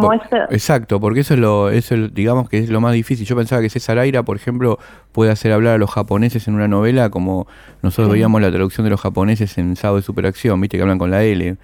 [0.49, 3.25] exacto, porque eso es lo, eso digamos que es lo más difícil.
[3.25, 4.79] Yo pensaba que César Aira, por ejemplo,
[5.11, 7.45] puede hacer hablar a los japoneses en una novela como
[7.81, 10.77] nosotros veíamos la traducción de los japoneses en Sábado de Superacción, ¿viste?
[10.77, 11.57] Que hablan con la L.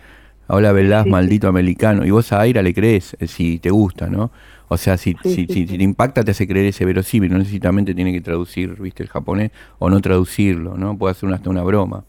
[0.49, 2.05] Habla Velaz, maldito americano.
[2.05, 4.31] Y vos a Aira le crees, eh, si te gusta, ¿no?
[4.69, 7.31] O sea, si, si, si, te impacta, te hace creer ese verosímil.
[7.31, 10.97] No necesariamente tiene que traducir, viste, el japonés o no traducirlo, ¿no?
[10.97, 12.03] Puede hacer hasta una broma.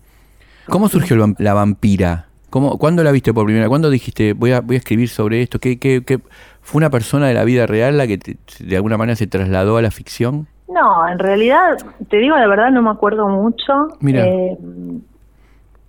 [0.67, 2.27] ¿Cómo surgió la vampira?
[2.51, 3.69] ¿Cómo, ¿Cuándo la viste por primera vez?
[3.71, 5.59] ¿Cuándo dijiste, voy a, voy a escribir sobre esto?
[5.59, 6.21] ¿Qué, qué, qué
[6.61, 9.83] fue una persona de la vida real la que de alguna manera se trasladó a
[9.83, 10.47] la ficción?
[10.69, 13.89] No, en realidad, te digo la verdad, no me acuerdo mucho.
[14.01, 14.27] Mira.
[14.27, 14.57] Eh,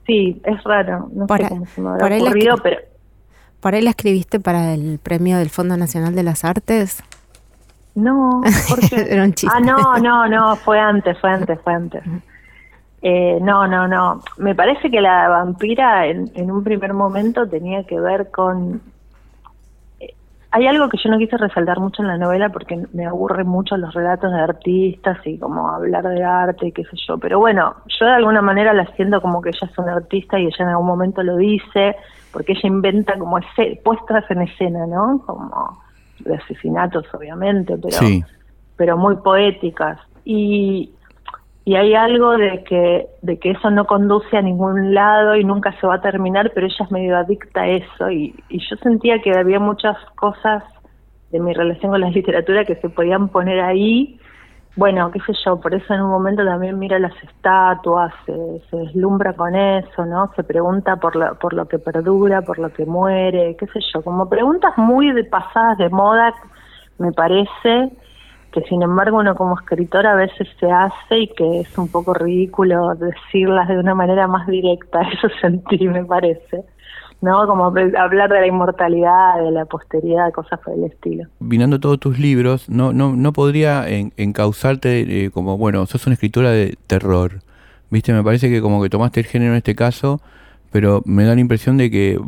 [0.08, 1.10] sí, es raro.
[1.14, 2.78] No sé cómo se me habrá ocurrido, pero
[3.62, 7.04] ¿Por ahí la escribiste para el premio del Fondo Nacional de las Artes?
[7.94, 9.06] No, porque...
[9.10, 9.56] Era un chiste.
[9.56, 12.04] Ah, no, no, no, fue antes, fue antes, fue antes.
[13.04, 14.22] Eh, no, no, no.
[14.38, 18.82] Me parece que la vampira en, en un primer momento tenía que ver con...
[20.00, 20.16] Eh,
[20.50, 23.78] hay algo que yo no quise resaltar mucho en la novela porque me aburren mucho
[23.78, 27.20] los relatos de artistas y como hablar de arte y qué sé yo.
[27.20, 30.46] Pero bueno, yo de alguna manera la siento como que ella es una artista y
[30.46, 31.96] ella en algún momento lo dice
[32.32, 33.40] porque ella inventa como
[33.84, 35.22] puestas en escena, ¿no?
[35.26, 35.82] Como
[36.20, 37.98] de asesinatos, obviamente, pero,
[38.76, 40.00] pero muy poéticas.
[40.24, 40.92] Y,
[41.66, 45.78] y hay algo de que, de que eso no conduce a ningún lado y nunca
[45.80, 48.10] se va a terminar, pero ella es medio adicta a eso.
[48.10, 50.64] Y, y yo sentía que había muchas cosas
[51.32, 54.20] de mi relación con la literatura que se podían poner ahí
[54.76, 58.34] bueno, qué sé yo, por eso en un momento también mira las estatuas, se,
[58.72, 60.32] deslumbra con eso, ¿no?
[60.36, 64.02] Se pregunta por lo, por lo que perdura, por lo que muere, qué sé yo,
[64.02, 66.34] como preguntas muy de pasadas de moda,
[67.00, 67.92] me parece,
[68.54, 72.14] que sin embargo uno como escritor a veces se hace y que es un poco
[72.14, 76.64] ridículo decirlas de una manera más directa, eso sentí, me parece.
[77.22, 77.46] ¿No?
[77.48, 81.28] Como hablar de la inmortalidad, de la posteridad, cosas por el estilo.
[81.40, 86.52] Vinando todos tus libros, no, no, no podría encauzarte eh, como, bueno, sos una escritora
[86.52, 87.42] de terror,
[87.90, 88.12] ¿viste?
[88.14, 90.20] Me parece que como que tomaste el género en este caso,
[90.72, 92.20] pero me da la impresión de que,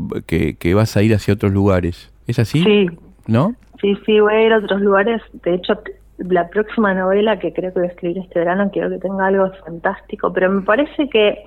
[0.57, 2.11] que, vas a ir hacia otros lugares.
[2.27, 2.63] ¿Es así?
[2.63, 2.89] Sí.
[3.25, 3.55] ¿No?
[3.81, 5.21] Sí, sí, voy a ir a otros lugares.
[5.43, 5.79] De hecho,
[6.17, 9.49] la próxima novela que creo que voy a escribir este verano quiero que tenga algo
[9.65, 11.43] fantástico, pero me parece que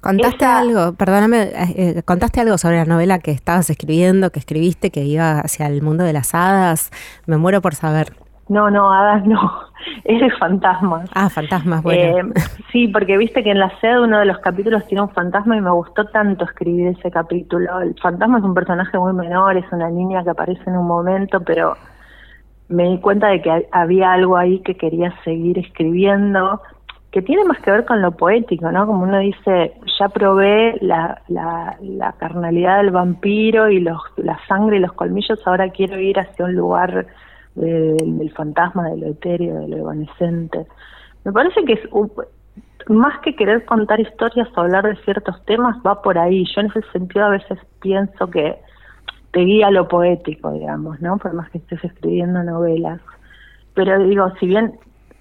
[0.00, 4.90] Contaste algo, perdóname, eh, eh, contaste algo sobre la novela que estabas escribiendo, que escribiste,
[4.90, 6.90] que iba hacia el mundo de las hadas.
[7.26, 8.12] Me muero por saber.
[8.48, 9.38] No, no, hadas no.
[10.04, 11.08] Es de fantasmas.
[11.14, 12.18] Ah, fantasmas, bueno.
[12.18, 12.32] Eh,
[12.70, 15.60] sí, porque viste que en la sede uno de los capítulos tiene un fantasma y
[15.60, 17.80] me gustó tanto escribir ese capítulo.
[17.80, 21.40] El fantasma es un personaje muy menor, es una niña que aparece en un momento,
[21.40, 21.76] pero
[22.68, 26.60] me di cuenta de que había algo ahí que quería seguir escribiendo
[27.10, 28.86] que tiene más que ver con lo poético, ¿no?
[28.86, 34.76] Como uno dice, ya probé la, la, la carnalidad del vampiro y los, la sangre
[34.76, 37.06] y los colmillos, ahora quiero ir hacia un lugar
[37.56, 40.66] del fantasma, de lo etéreo, de evanescente.
[41.24, 41.80] Me parece que es
[42.88, 46.44] más que querer contar historias o hablar de ciertos temas, va por ahí.
[46.54, 48.56] Yo en ese sentido a veces pienso que
[49.32, 51.18] te guía lo poético, digamos, ¿no?
[51.18, 53.00] Por más que estés escribiendo novelas.
[53.74, 54.78] Pero digo, si bien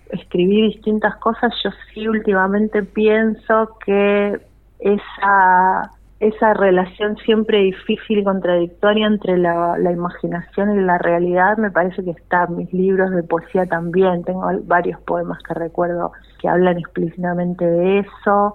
[0.10, 4.40] escribí distintas cosas, yo sí últimamente pienso que
[4.80, 12.04] esa esa relación siempre difícil y contradictoria entre la, imaginación y la realidad me parece
[12.04, 14.24] que está en mis libros de poesía también.
[14.26, 18.54] Tengo varios poemas que recuerdo que hablan explícitamente de eso.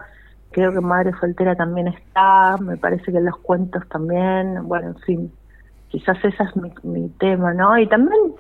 [0.51, 5.33] Creo que Madre Soltera también está, me parece que los cuentos también, bueno, en fin,
[5.89, 7.79] quizás ese es mi, mi tema, ¿no?
[7.79, 8.35] Y también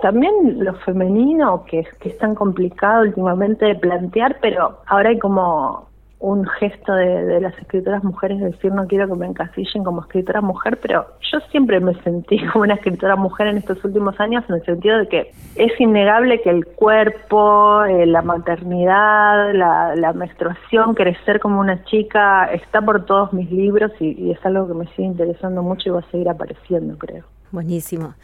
[0.00, 5.88] también lo femenino, que, que es tan complicado últimamente de plantear, pero ahora hay como
[6.24, 10.78] un gesto de, las escritoras mujeres decir no quiero que me encasillen como escritora mujer,
[10.80, 14.64] pero yo siempre me sentí como una escritora mujer en estos últimos años en el
[14.64, 21.60] sentido de que es innegable que el cuerpo, eh, la maternidad, la, menstruación, crecer como
[21.60, 25.90] una chica, está por todos mis libros y es algo que me sigue interesando mucho
[25.90, 27.24] y va a seguir apareciendo, creo.
[27.52, 28.14] Buenísimo.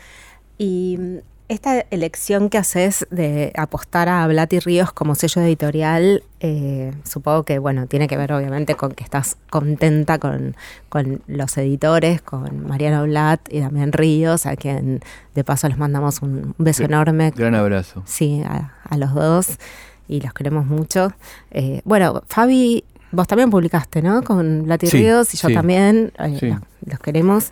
[0.56, 7.42] Y esta elección que haces de apostar a Blati Ríos como sello editorial, eh, supongo
[7.42, 10.54] que bueno, tiene que ver obviamente con que estás contenta con,
[11.26, 15.00] los editores, con Mariano Blat y Damián Ríos, a quien
[15.34, 17.32] de paso les mandamos un beso enorme.
[17.34, 18.04] Gran abrazo.
[18.06, 19.58] Sí, a, los dos
[20.06, 21.12] y los queremos mucho.
[21.50, 24.22] Eh, bueno, Fabi, vos también publicaste, ¿no?
[24.22, 27.50] Con Blati Ríos y yo también, eh, los, queremos.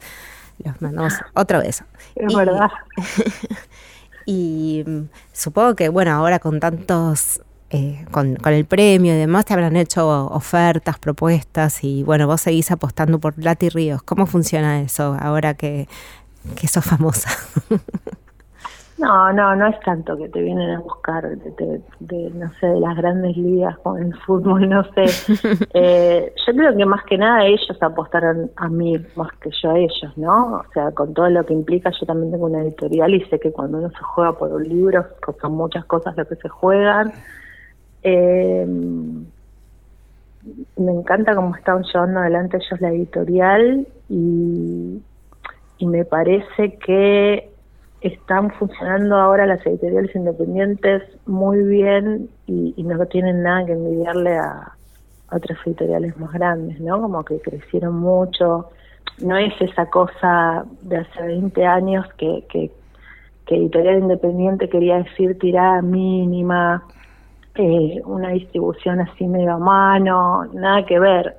[0.65, 1.83] Los mandamos otra vez.
[2.15, 2.71] Es verdad.
[4.31, 9.55] Y mm, supongo que, bueno, ahora con tantos, eh, con, el premio y demás, te
[9.55, 14.03] habrán hecho ofertas, propuestas y, bueno, vos seguís apostando por Lati Ríos.
[14.03, 15.89] ¿Cómo funciona eso ahora que,
[16.57, 17.31] que sos famosa?
[18.99, 22.97] No, no, no es tanto que te vienen a buscar de, no sé, de las
[22.97, 25.05] grandes ligas con el fútbol, no sé.
[25.75, 29.79] Eh, yo creo que más que nada ellos apostaron a mí más que yo a
[29.79, 30.57] ellos, ¿no?
[30.57, 33.53] O sea, con todo lo que implica, yo también tengo una editorial y sé que
[33.53, 35.05] cuando uno se juega por un libro,
[35.41, 37.13] son muchas cosas lo que se juegan.
[38.03, 38.67] Eh,
[40.77, 45.01] me encanta cómo están llevando adelante ellos la editorial y,
[45.79, 47.51] y me parece que
[48.01, 54.73] están funcionando ahora las editoriales independientes muy bien y, no tienen nada que envidiarle a,
[55.31, 57.01] otras editoriales más grandes, ¿no?
[57.03, 58.71] Como que crecieron mucho.
[59.21, 62.71] No es esa cosa de hace 20 años que, que,
[63.47, 66.83] editorial independiente quería decir tirada mínima,
[67.55, 71.35] eh, una distribución así medio a mano, nada que ver.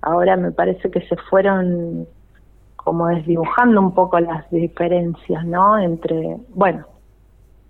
[0.00, 2.06] Ahora me parece que se fueron
[2.88, 5.78] como desdibujando un poco las diferencias, ¿no?
[5.78, 6.86] Entre, bueno,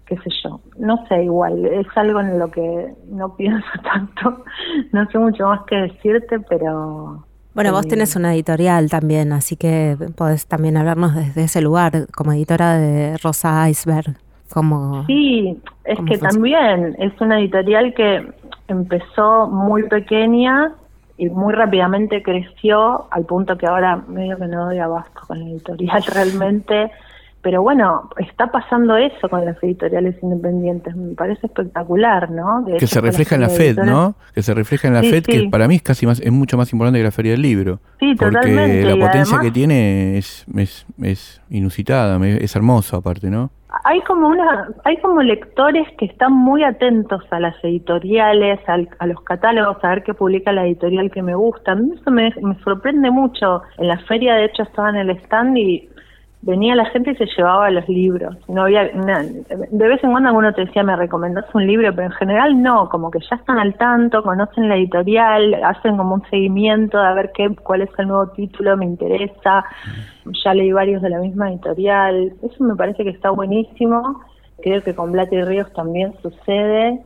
[0.06, 4.44] qué sé yo, no sé, igual, es algo en lo que no pienso tanto,
[4.92, 7.24] no sé mucho más que decirte, pero...
[7.52, 12.32] Bueno, vos tenés una editorial también, así que podés también hablarnos desde ese lugar, como
[12.32, 14.14] editora de Rosa Iceberg.
[14.52, 18.32] Como, sí, es que también es una editorial que
[18.68, 20.72] empezó muy pequeña
[21.18, 25.46] y muy rápidamente creció al punto que ahora medio que no doy abasto con la
[25.46, 26.90] editorial realmente.
[27.42, 32.64] Pero bueno, está pasando eso con las editoriales independientes, me parece espectacular, ¿no?
[32.78, 34.16] que se refleja en la FED, ¿no?
[34.34, 36.72] Que se refleja en la FED, que para mí es casi más, es mucho más
[36.72, 37.78] importante que la Feria del Libro.
[38.00, 43.50] Sí, porque la potencia que tiene es, es, es inusitada, es hermoso aparte, ¿no?
[43.84, 49.20] Hay como una hay como lectores que están muy atentos a las editoriales a los
[49.22, 51.72] catálogos a ver qué publica la editorial que me gusta.
[51.72, 53.62] A mí eso me, me sorprende mucho.
[53.76, 55.88] En la feria de hecho estaba en el stand y
[56.42, 58.36] venía la gente y se llevaba los libros.
[58.48, 62.12] No había de vez en cuando alguno te decía, me recomendás un libro, pero en
[62.12, 66.98] general no, como que ya están al tanto, conocen la editorial, hacen como un seguimiento
[66.98, 69.64] de a ver qué, cuál es el nuevo título, me interesa.
[70.44, 72.32] Ya leí varios de la misma editorial.
[72.42, 74.20] Eso me parece que está buenísimo.
[74.62, 77.00] Creo que con Blati Ríos también sucede.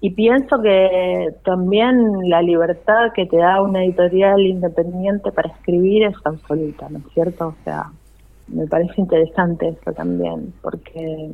[0.00, 6.16] Y pienso que también la libertad que te da una editorial independiente para escribir es
[6.24, 7.48] absoluta, ¿no es cierto?
[7.48, 7.84] O sea,
[8.48, 11.32] me parece interesante eso también, porque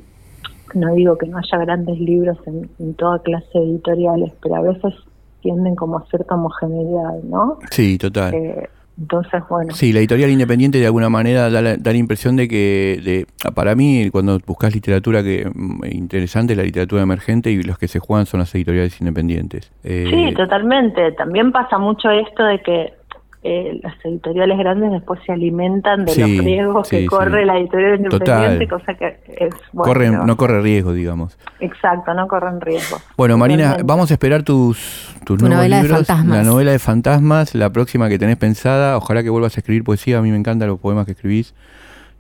[0.74, 4.94] no digo que no haya grandes libros en, toda clase de editoriales, pero a veces
[5.40, 7.59] tienden como a cierta homogeneidad, ¿no?
[7.70, 8.34] Sí, total.
[8.34, 8.68] Eh,
[9.00, 9.72] entonces, bueno.
[9.74, 14.11] Sí, la editorial independiente de alguna manera da la, impresión de que, de, para mí,
[14.11, 18.40] cuando buscas literatura que mm, interesante, la literatura emergente y los que se juegan son
[18.40, 19.72] las editoriales independientes.
[19.84, 21.12] Eh, sí, totalmente.
[21.12, 22.97] También pasa mucho esto de que
[23.43, 28.66] eh, las editoriales grandes después se alimentan de los riesgos que corre la editorial independiente,
[28.66, 31.39] cosa que es bueno, no corre riesgo, digamos.
[31.61, 32.99] Exacto, no corren riesgo.
[33.16, 36.36] Bueno, Marina, vamos a esperar tus, tus nuevos novela libros, de fantasmas.
[36.36, 38.97] la novela de fantasmas, la próxima que tenés pensada.
[38.97, 41.55] Ojalá que vuelvas a escribir poesía, a mí me encantan los poemas que escribís.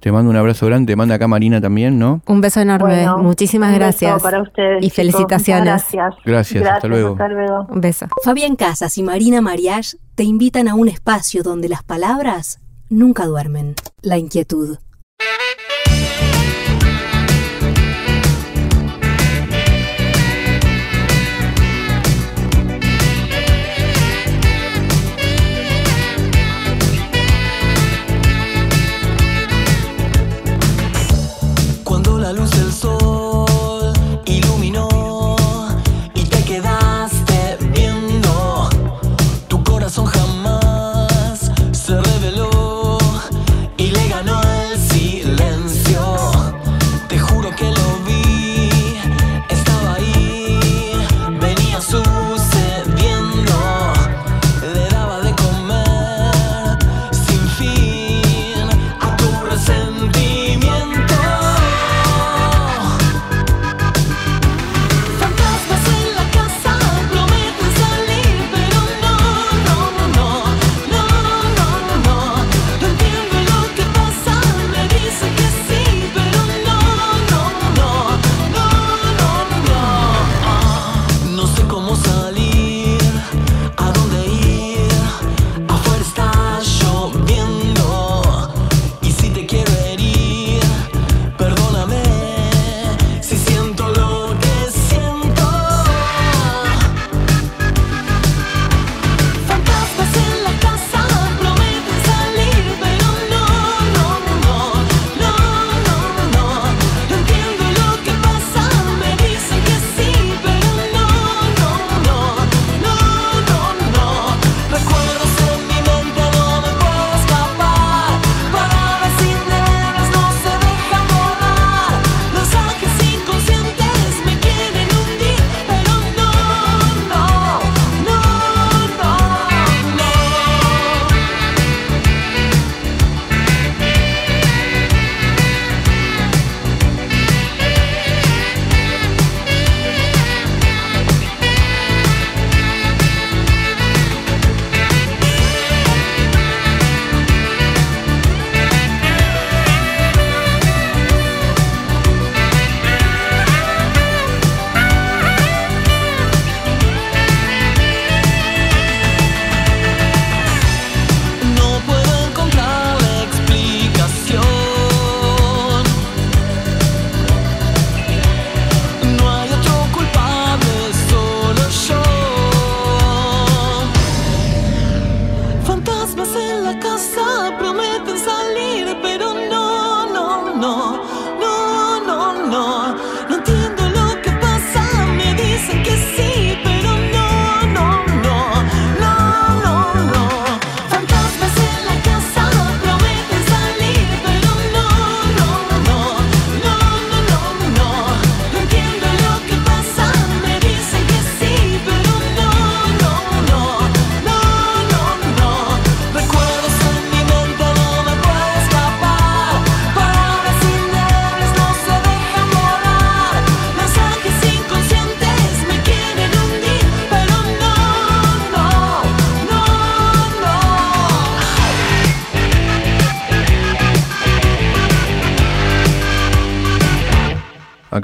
[0.00, 2.22] Te mando un abrazo grande, te manda acá Marina también, ¿no?
[2.26, 4.22] Un beso enorme, Bueno, muchísimas un beso gracias.
[4.22, 5.64] para ustedes, y felicitaciones.
[5.64, 6.14] Gracias.
[6.24, 7.12] Gracias, hasta luego.
[7.12, 7.66] Hasta luego.
[7.68, 8.06] Un beso.
[8.24, 13.74] Fabián Casas y Marina Mariage te invitan a un espacio donde las palabras nunca duermen.
[14.00, 14.78] La inquietud.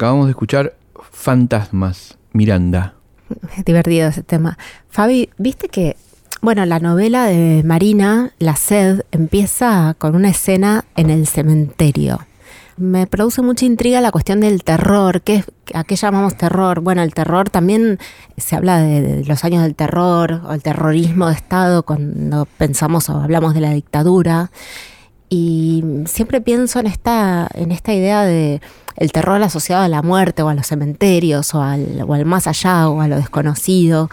[0.04, 0.74] Acabamos de escuchar
[1.12, 2.92] Fantasmas, Miranda.
[3.56, 4.58] Es divertido ese tema.
[4.90, 5.96] Fabi, viste que,
[6.42, 12.18] bueno, la novela de Marina, La sed, empieza con una escena en el cementerio.
[12.76, 15.22] Me produce mucha intriga la cuestión del terror.
[15.22, 15.42] ¿Qué,
[15.72, 16.80] ¿A qué llamamos terror?
[16.80, 17.98] Bueno, el terror también
[18.36, 23.08] se habla de, de los años del terror o el terrorismo de Estado cuando pensamos
[23.08, 24.50] o hablamos de la dictadura.
[25.36, 28.60] Y siempre pienso en esta, en esta idea de
[28.94, 32.46] el terror asociado a la muerte o a los cementerios o al, o al más
[32.46, 34.10] allá o a lo desconocido.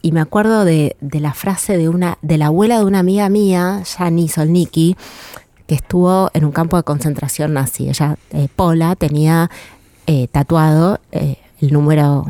[0.00, 3.28] Y me acuerdo de, de la frase de una, de la abuela de una amiga
[3.28, 4.96] mía, Yani Solniki,
[5.66, 7.88] que estuvo en un campo de concentración nazi.
[7.88, 9.50] Ella, eh, Pola, tenía
[10.06, 12.24] eh, tatuado eh, el número,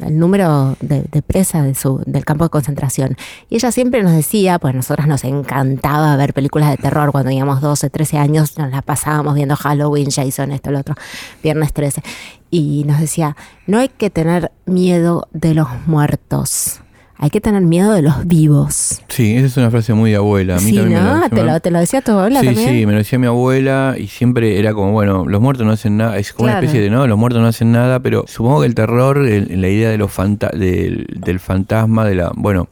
[0.00, 3.16] el número de, de presa de su, del campo de concentración.
[3.48, 7.28] Y ella siempre nos decía, pues a nosotras nos encantaba ver películas de terror cuando
[7.28, 10.94] teníamos 12, 13 años, nos la pasábamos viendo Halloween, Jason, esto, lo otro,
[11.42, 12.02] Viernes 13.
[12.50, 16.80] Y nos decía, no hay que tener miedo de los muertos,
[17.22, 19.00] hay que tener miedo de los vivos.
[19.06, 20.56] Sí, esa es una frase muy de abuela.
[20.56, 21.30] A mí sí, también me ¿no?
[21.30, 22.68] ¿Te lo, te lo decía tu abuela sí, también?
[22.68, 25.96] sí, me lo decía mi abuela y siempre era como, bueno, los muertos no hacen
[25.96, 26.58] nada, es como Claro.
[26.58, 29.60] una especie de, no, los muertos no hacen nada, pero supongo que el terror, el-
[29.60, 32.66] la idea de los fanta del, del fantasma, de la, bueno,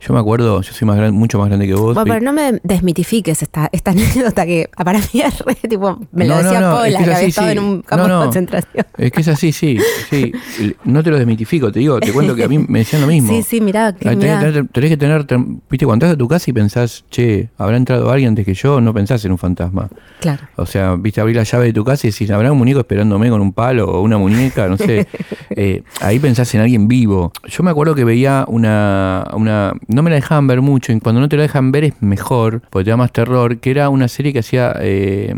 [0.00, 1.94] yo me acuerdo, yo soy más gran- mucho más grande que vos.
[1.94, 6.26] Bueno, pero no me desmitifiques esta, esta anécdota que para mí es re, tipo, me
[6.26, 7.52] lo No, no, decía no, es Paula, que es que, había estado sí.
[7.52, 8.18] en un campo No, no.
[8.20, 8.86] de concentración.
[8.98, 9.78] Es que es así, sí,
[10.10, 10.32] sí.
[10.84, 13.32] No te lo desmitifico, te digo, te cuento que a mí me decían lo mismo.
[13.32, 14.40] Sí, sí, mirá, que mirá.
[14.72, 18.10] Tenés, que tener, ten- viste, cuando entras a tu casa y pensás, che, habrá entrado
[18.10, 19.88] alguien antes que yo, no pensás en un fantasma.
[20.20, 20.42] Claro.
[20.56, 23.28] O sea, viste, abrir la llave de tu casa y decís, habrá un muñeco esperándome
[23.30, 25.06] con un palo o una muñeca, no sé.
[25.58, 27.32] Eh, ahí pensás en alguien vivo.
[27.48, 29.72] Yo me acuerdo que veía una, una.
[29.88, 32.62] No me la dejaban ver mucho, y cuando no te la dejan ver es mejor,
[32.70, 34.74] porque te da más terror, que era una serie que hacía.
[34.80, 35.34] eh,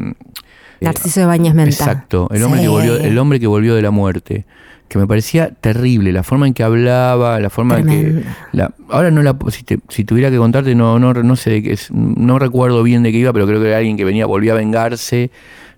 [0.81, 1.71] Narciso de Bañez Menta.
[1.71, 2.67] Exacto, el hombre, Sí.
[2.67, 4.47] que volvió, el hombre que volvió de la muerte.
[4.89, 8.23] Que me parecía terrible, la forma en que hablaba, la forma en que.
[8.53, 9.37] La, ahora no la.
[9.51, 11.91] Si, te- si tuviera que contarte, no, no, no sé de qué es.
[11.93, 14.57] No recuerdo bien de qué iba, pero creo que era alguien que venía, volvía a
[14.57, 15.31] vengarse,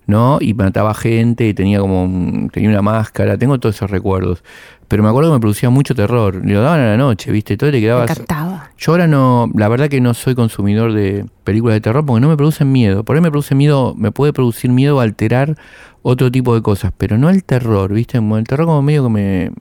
[0.06, 0.38] ¿no?
[0.40, 2.04] Y mataba gente y tenía como.
[2.04, 3.36] un- tenía una máscara.
[3.36, 4.44] Tengo todos esos recuerdos.
[4.90, 6.44] Pero me acuerdo que me producía mucho terror.
[6.44, 7.56] Lo daban a la noche, ¿viste?
[7.56, 8.10] Todo te Me quedabas.
[8.10, 8.70] encantaba.
[8.76, 12.28] Yo ahora no, la verdad que no soy consumidor de películas de terror porque no
[12.28, 13.04] me producen miedo.
[13.04, 15.54] Por ahí me produce miedo, me puede producir miedo alterar
[16.02, 18.18] otro tipo de cosas, pero no el terror, ¿viste?
[18.18, 19.52] El terror como medio que me,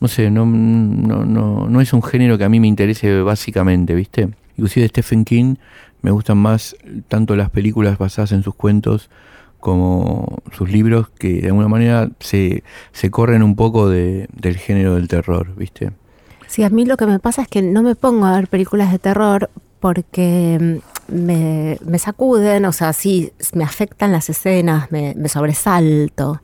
[0.00, 3.94] no sé, no, no, no, no es un género que a mí me interese básicamente,
[3.94, 4.30] ¿viste?
[4.56, 5.54] Inclusive de Stephen King
[6.02, 6.74] me gustan más
[7.06, 9.10] tanto las películas basadas en sus cuentos
[9.66, 12.62] como sus libros que de alguna manera se,
[12.92, 15.90] se corren un poco de, del género del terror, ¿viste?
[16.46, 18.92] Sí, a mí lo que me pasa es que no me pongo a ver películas
[18.92, 19.50] de terror
[19.80, 26.40] porque mm, me, me sacuden, o sea, sí, me afectan las escenas, me, me sobresalto.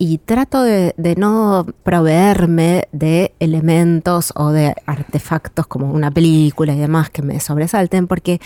[0.00, 6.78] Y trato de, de no proveerme de elementos o de artefactos como una película y
[6.78, 8.40] demás que me sobresalten, porque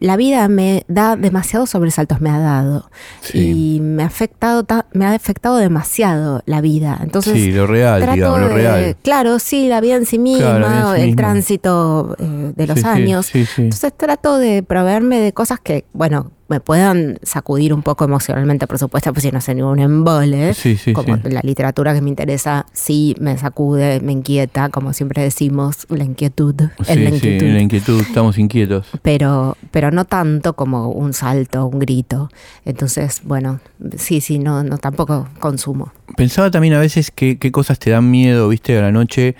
[0.00, 2.90] la vida me da demasiados sobresaltos, me ha dado.
[3.20, 3.76] Sí.
[3.76, 6.98] Y me ha afectado, ta- me ha afectado demasiado la vida.
[7.02, 8.96] Entonces, sí, lo real, trato digamos, lo de- real.
[9.02, 11.16] Claro, sí, la vida en sí misma, Claro, la vida en sí el misma.
[11.22, 13.26] tránsito eh, de los Sí, años.
[13.26, 13.62] sí, sí.
[13.62, 18.78] Entonces trato de proveerme de cosas que, bueno, me puedan sacudir un poco emocionalmente, por
[18.78, 20.54] supuesto, pues si no sé ningún embole.
[20.54, 21.22] Sí, sí, como sí.
[21.30, 26.54] la literatura que me interesa, sí me sacude, me inquieta, como siempre decimos, la inquietud.
[26.86, 27.46] es la inquietud.
[27.46, 28.86] la inquietud estamos inquietos.
[29.02, 32.28] Pero, pero no tanto como un salto, un grito.
[32.64, 33.60] Entonces, bueno,
[33.96, 35.92] sí, sí, no, no tampoco consumo.
[36.16, 39.34] Pensaba también a veces qué cosas te dan miedo, viste, a la noche.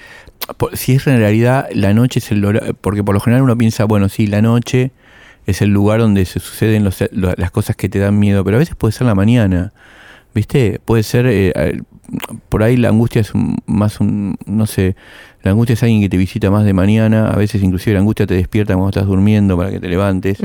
[0.72, 4.08] Si es en realidad la noche es el porque por lo general uno piensa, bueno,
[4.08, 4.90] sí, la noche
[5.46, 8.56] es el lugar donde se suceden los- lo- las cosas que te dan miedo, pero
[8.56, 9.72] a veces puede ser la mañana,
[10.34, 11.82] viste, puede ser, eh,
[12.48, 14.96] por ahí la angustia es un- más un, no sé,
[15.42, 18.26] la angustia es alguien que te visita más de mañana, a veces inclusive la angustia
[18.26, 20.38] te despierta cuando estás durmiendo para que te levantes.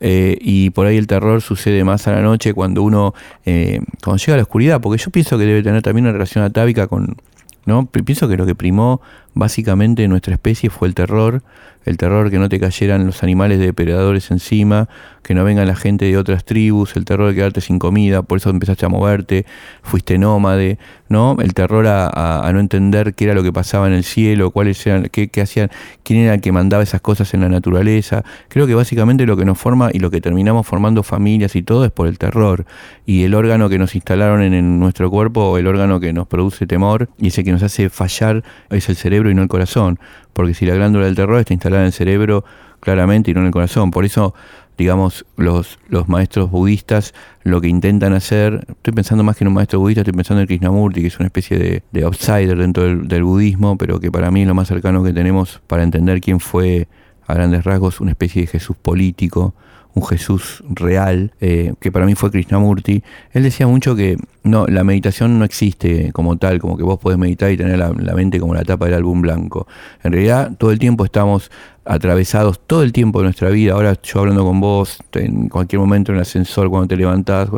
[0.00, 3.14] Eh, y por ahí el terror sucede más a la noche cuando uno,
[3.46, 6.44] eh, cuando llega a la oscuridad, porque yo pienso que debe tener también una relación
[6.44, 7.16] atávica con,
[7.64, 7.86] ¿no?
[7.86, 9.00] Pi- Pienso que lo que primó
[9.34, 11.42] básicamente en nuestra especie fue el terror,
[11.84, 14.88] el terror que no te cayeran los animales depredadores encima,
[15.22, 18.38] que no venga la gente de otras tribus, el terror de quedarte sin comida, por
[18.38, 19.46] eso empezaste a moverte,
[19.82, 20.78] fuiste nómade,
[21.08, 21.36] ¿no?
[21.40, 25.04] El terror a, no entender qué era lo que pasaba en el cielo, cuáles eran,
[25.10, 25.70] qué, qué hacían,
[26.02, 28.24] quién era el que mandaba esas cosas en la naturaleza.
[28.48, 31.84] Creo que básicamente lo que nos forma y lo que terminamos formando familias y todo
[31.84, 32.64] es por el terror.
[33.06, 36.66] Y el órgano que nos instalaron en, en nuestro cuerpo, el órgano que nos produce
[36.66, 39.98] temor y ese que nos hace fallar es el cerebro y no el corazón.
[40.32, 42.44] Porque si la glándula del terror está instalada en el cerebro,
[42.80, 43.90] claramente, y no en el corazón.
[43.90, 44.34] Por eso,
[44.76, 47.14] digamos, los, los maestros budistas
[47.44, 50.46] lo que intentan hacer, estoy pensando más que en un maestro budista, estoy pensando en
[50.46, 54.30] Krishnamurti, que es una especie de, de outsider dentro del, del budismo, pero que para
[54.30, 56.88] mí es lo más cercano que tenemos para entender quién fue,
[57.26, 59.54] a grandes rasgos, una especie de Jesús político,
[59.94, 63.02] un Jesús real, eh, que para mí fue Krishnamurti.
[63.32, 67.18] Él decía mucho que no, la meditación no existe como tal, como que vos podés
[67.18, 69.66] meditar y tener la, la mente como la tapa del álbum blanco.
[70.02, 71.50] En realidad, todo el tiempo estamos
[71.84, 76.12] atravesados, todo el tiempo de nuestra vida, ahora yo hablando con vos, en cualquier momento
[76.12, 77.48] en el ascensor, cuando te levantás,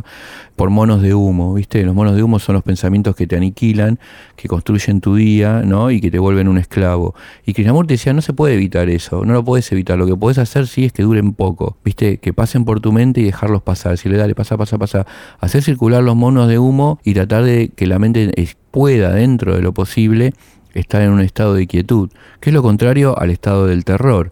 [0.57, 1.83] por monos de humo, ¿viste?
[1.83, 3.99] Los monos de humo son los pensamientos que te aniquilan,
[4.37, 5.91] que construyen tu día, ¿no?
[5.91, 7.15] Y que te vuelven un esclavo.
[7.45, 10.39] Y Krishnamurti decía, no se puede evitar eso, no lo puedes evitar, lo que puedes
[10.39, 12.19] hacer sí es que duren poco, ¿viste?
[12.19, 15.07] Que pasen por tu mente y dejarlos pasar, si le dale, pasa, pasa, pasa,
[15.41, 18.33] hacer circular los monos de humo y tratar de que la mente
[18.71, 20.33] pueda, dentro de lo posible,
[20.75, 22.11] estar en un estado de quietud,
[22.41, 24.31] que es lo contrario al estado del terror,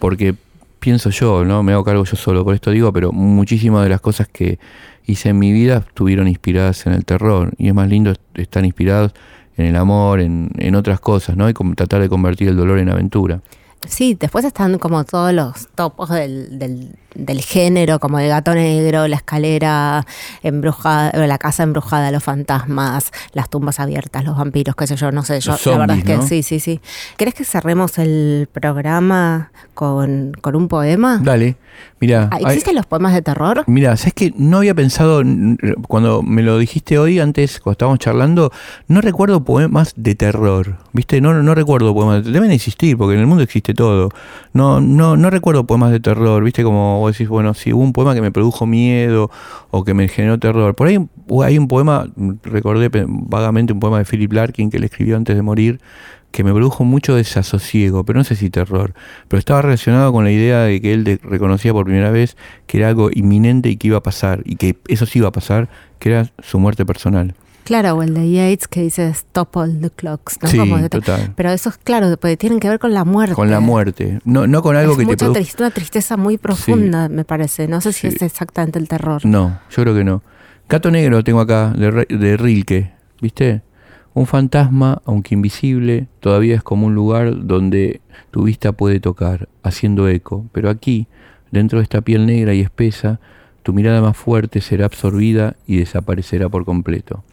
[0.00, 0.34] porque
[0.80, 1.62] pienso yo, ¿no?
[1.62, 4.58] Me hago cargo yo solo, por esto digo, pero muchísimas de las cosas que
[5.06, 8.64] hice en mi vida estuvieron inspiradas en el terror, y es más lindo est- estar
[8.64, 9.12] inspirados
[9.56, 11.48] en el amor, en, en otras cosas, ¿no?
[11.48, 13.40] Y como tratar de convertir el dolor en aventura.
[13.86, 19.08] Sí, después están como todos los topos del, del, del género, como el gato negro,
[19.08, 20.06] la escalera
[20.42, 25.22] embrujada, la casa embrujada, los fantasmas, las tumbas abiertas, los vampiros, qué sé yo, no
[25.22, 26.26] sé, yo la verdad es que ¿no?
[26.26, 26.80] sí, sí, sí.
[27.16, 31.20] ¿Querés que cerremos el programa con, con un poema?
[31.22, 31.56] Dale,
[32.00, 32.28] mira.
[32.30, 33.64] Ah, ¿Existen los poemas de terror?
[33.66, 35.22] Mira, sabes que no había pensado
[35.88, 38.52] cuando me lo dijiste hoy antes cuando estábamos charlando,
[38.88, 41.20] no recuerdo poemas de terror, ¿viste?
[41.20, 44.10] No no recuerdo poemas, deben existir porque en el mundo existe todo.
[44.52, 46.62] No no no recuerdo poemas de terror, ¿viste?
[46.62, 49.30] Como vos decís, bueno, si hubo un poema que me produjo miedo
[49.70, 50.74] o que me generó terror.
[50.74, 50.98] Por ahí
[51.42, 52.06] hay un poema,
[52.42, 55.80] recordé vagamente un poema de Philip Larkin que le escribió antes de morir
[56.34, 58.92] que me produjo mucho desasosiego, pero no sé si terror,
[59.28, 62.36] pero estaba relacionado con la idea de que él reconocía por primera vez
[62.66, 65.32] que era algo inminente y que iba a pasar, y que eso sí iba a
[65.32, 65.68] pasar,
[66.00, 67.36] que era su muerte personal.
[67.64, 70.48] Claro, o el de Yates que dice Stop all the clocks, ¿no?
[70.48, 71.32] Sí, Como de- total.
[71.34, 73.34] Pero eso es claro, porque tienen que ver con la muerte.
[73.34, 75.40] Con la muerte, no, no con algo es que te mucha produzca...
[75.40, 77.66] tristeza, una tristeza muy profunda, me parece.
[77.68, 78.16] No sé si Sí.
[78.16, 79.24] es exactamente el terror.
[79.24, 80.22] No, yo creo que no.
[80.68, 83.62] Gato Negro tengo acá, de, de Rilke, ¿viste?
[84.12, 88.00] Un fantasma, aunque invisible, todavía es como un lugar donde
[88.30, 90.46] tu vista puede tocar, haciendo eco.
[90.52, 91.08] Pero aquí,
[91.50, 93.18] dentro de esta piel negra y espesa,
[93.62, 97.24] tu mirada más fuerte será absorbida y desaparecerá por completo.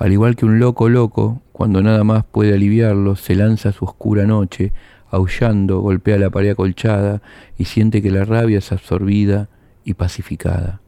[0.00, 3.84] Al igual que un loco loco, cuando nada más puede aliviarlo, se lanza a su
[3.84, 4.72] oscura noche,
[5.10, 7.20] aullando, golpea la pared acolchada
[7.58, 9.50] y siente que la rabia es absorbida
[9.84, 10.80] y pacificada.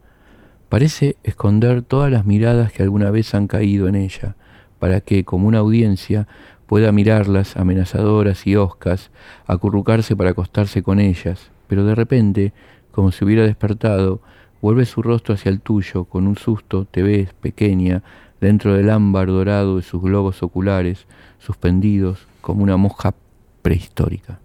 [0.70, 4.34] Parece esconder todas las miradas que alguna vez han caído en ella,
[4.78, 6.26] para que, como una audiencia,
[6.66, 9.10] pueda mirarlas amenazadoras y hoscas,
[9.46, 12.54] acurrucarse para acostarse con ellas, pero de repente,
[12.92, 14.22] como si hubiera despertado,
[14.62, 18.02] vuelve su rostro hacia el tuyo, con un susto te ves pequeña,
[18.43, 21.07] dentro del ámbar dorado de sus globos oculares,
[21.38, 23.14] suspendidos como una mosca
[23.62, 24.40] prehistórica.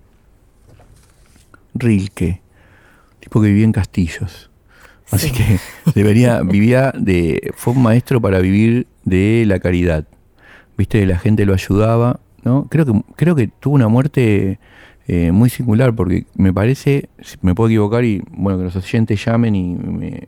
[1.73, 2.41] Rilke,
[3.19, 4.51] tipo que vivía en castillos.
[5.09, 5.59] Así que
[5.95, 10.05] debería, vivía de, fue un maestro para vivir de la caridad.
[10.77, 12.67] Viste, la gente lo ayudaba, ¿no?
[12.69, 14.59] Creo que, creo que tuvo una muerte
[15.07, 19.25] eh, muy singular, porque me parece, si me puedo equivocar y bueno, que los oyentes
[19.25, 20.27] llamen y me,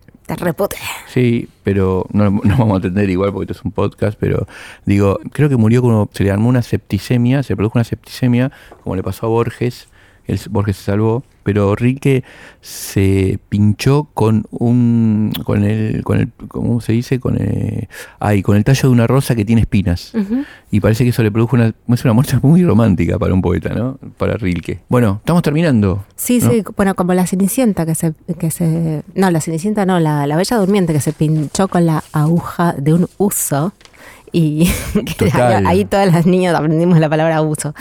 [1.08, 4.48] Sí, pero no, no vamos a atender igual porque esto es un podcast, pero
[4.86, 8.52] digo, creo que murió como, se le armó una septicemia, se produjo una septicemia,
[8.84, 9.89] como le pasó a Borges,
[10.30, 12.24] el, Borges se salvó, pero Rilke
[12.62, 17.20] se pinchó con un, con el, con el, ¿cómo se dice?
[17.20, 17.88] Con el,
[18.20, 20.14] ay, con el tallo de una rosa que tiene espinas.
[20.72, 23.70] Y parece que eso le produjo una, es una muerte muy romántica para un poeta,
[23.70, 23.98] ¿no?
[24.18, 24.82] Para Rilke.
[24.90, 26.06] Bueno, estamos terminando.
[26.16, 26.52] Sí, ¿no?
[26.52, 30.36] sí, bueno, como la Cenicienta que se, que se, no, la Cenicienta no, la, la
[30.36, 33.74] Bella Durmiente que se pinchó con la aguja de un uso
[34.32, 34.70] y
[35.34, 37.74] ahí, ahí todas las niñas aprendimos la palabra uso.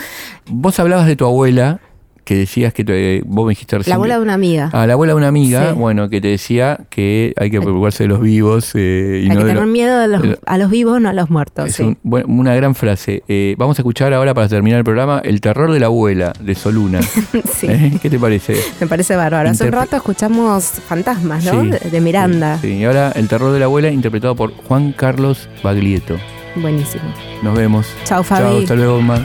[0.50, 1.80] Vos hablabas de tu abuela,
[2.28, 4.68] que decías que te- vos me dijiste recién La abuela de una amiga.
[4.74, 5.74] Ah, la abuela de una amiga, Sí.
[5.78, 9.40] bueno, que te decía que hay que preocuparse de los vivos eh, y Hay no
[9.40, 11.68] que tener los- miedo de los- de a los vivos, no a los muertos.
[11.70, 11.84] Es sí.
[11.84, 13.22] un- buen- una gran frase.
[13.28, 16.54] Eh, vamos a escuchar ahora para terminar el programa El terror de la abuela de
[16.54, 17.00] Soluna.
[17.54, 17.66] Sí.
[17.68, 17.92] ¿Eh?
[18.02, 18.56] ¿Qué te parece?
[18.80, 19.48] Me parece bárbaro.
[19.48, 21.62] Hace un rato escuchamos Fantasmas, ¿no?
[21.78, 22.58] Sí, de, Miranda.
[22.60, 26.16] Sí, y ahora El terror de la abuela interpretado por Juan Carlos Baglietto.
[26.56, 27.04] Buenísimo.
[27.42, 27.86] Nos vemos.
[28.04, 28.42] Chao, Fabi.
[28.44, 29.24] Chao, hasta luego, Mar.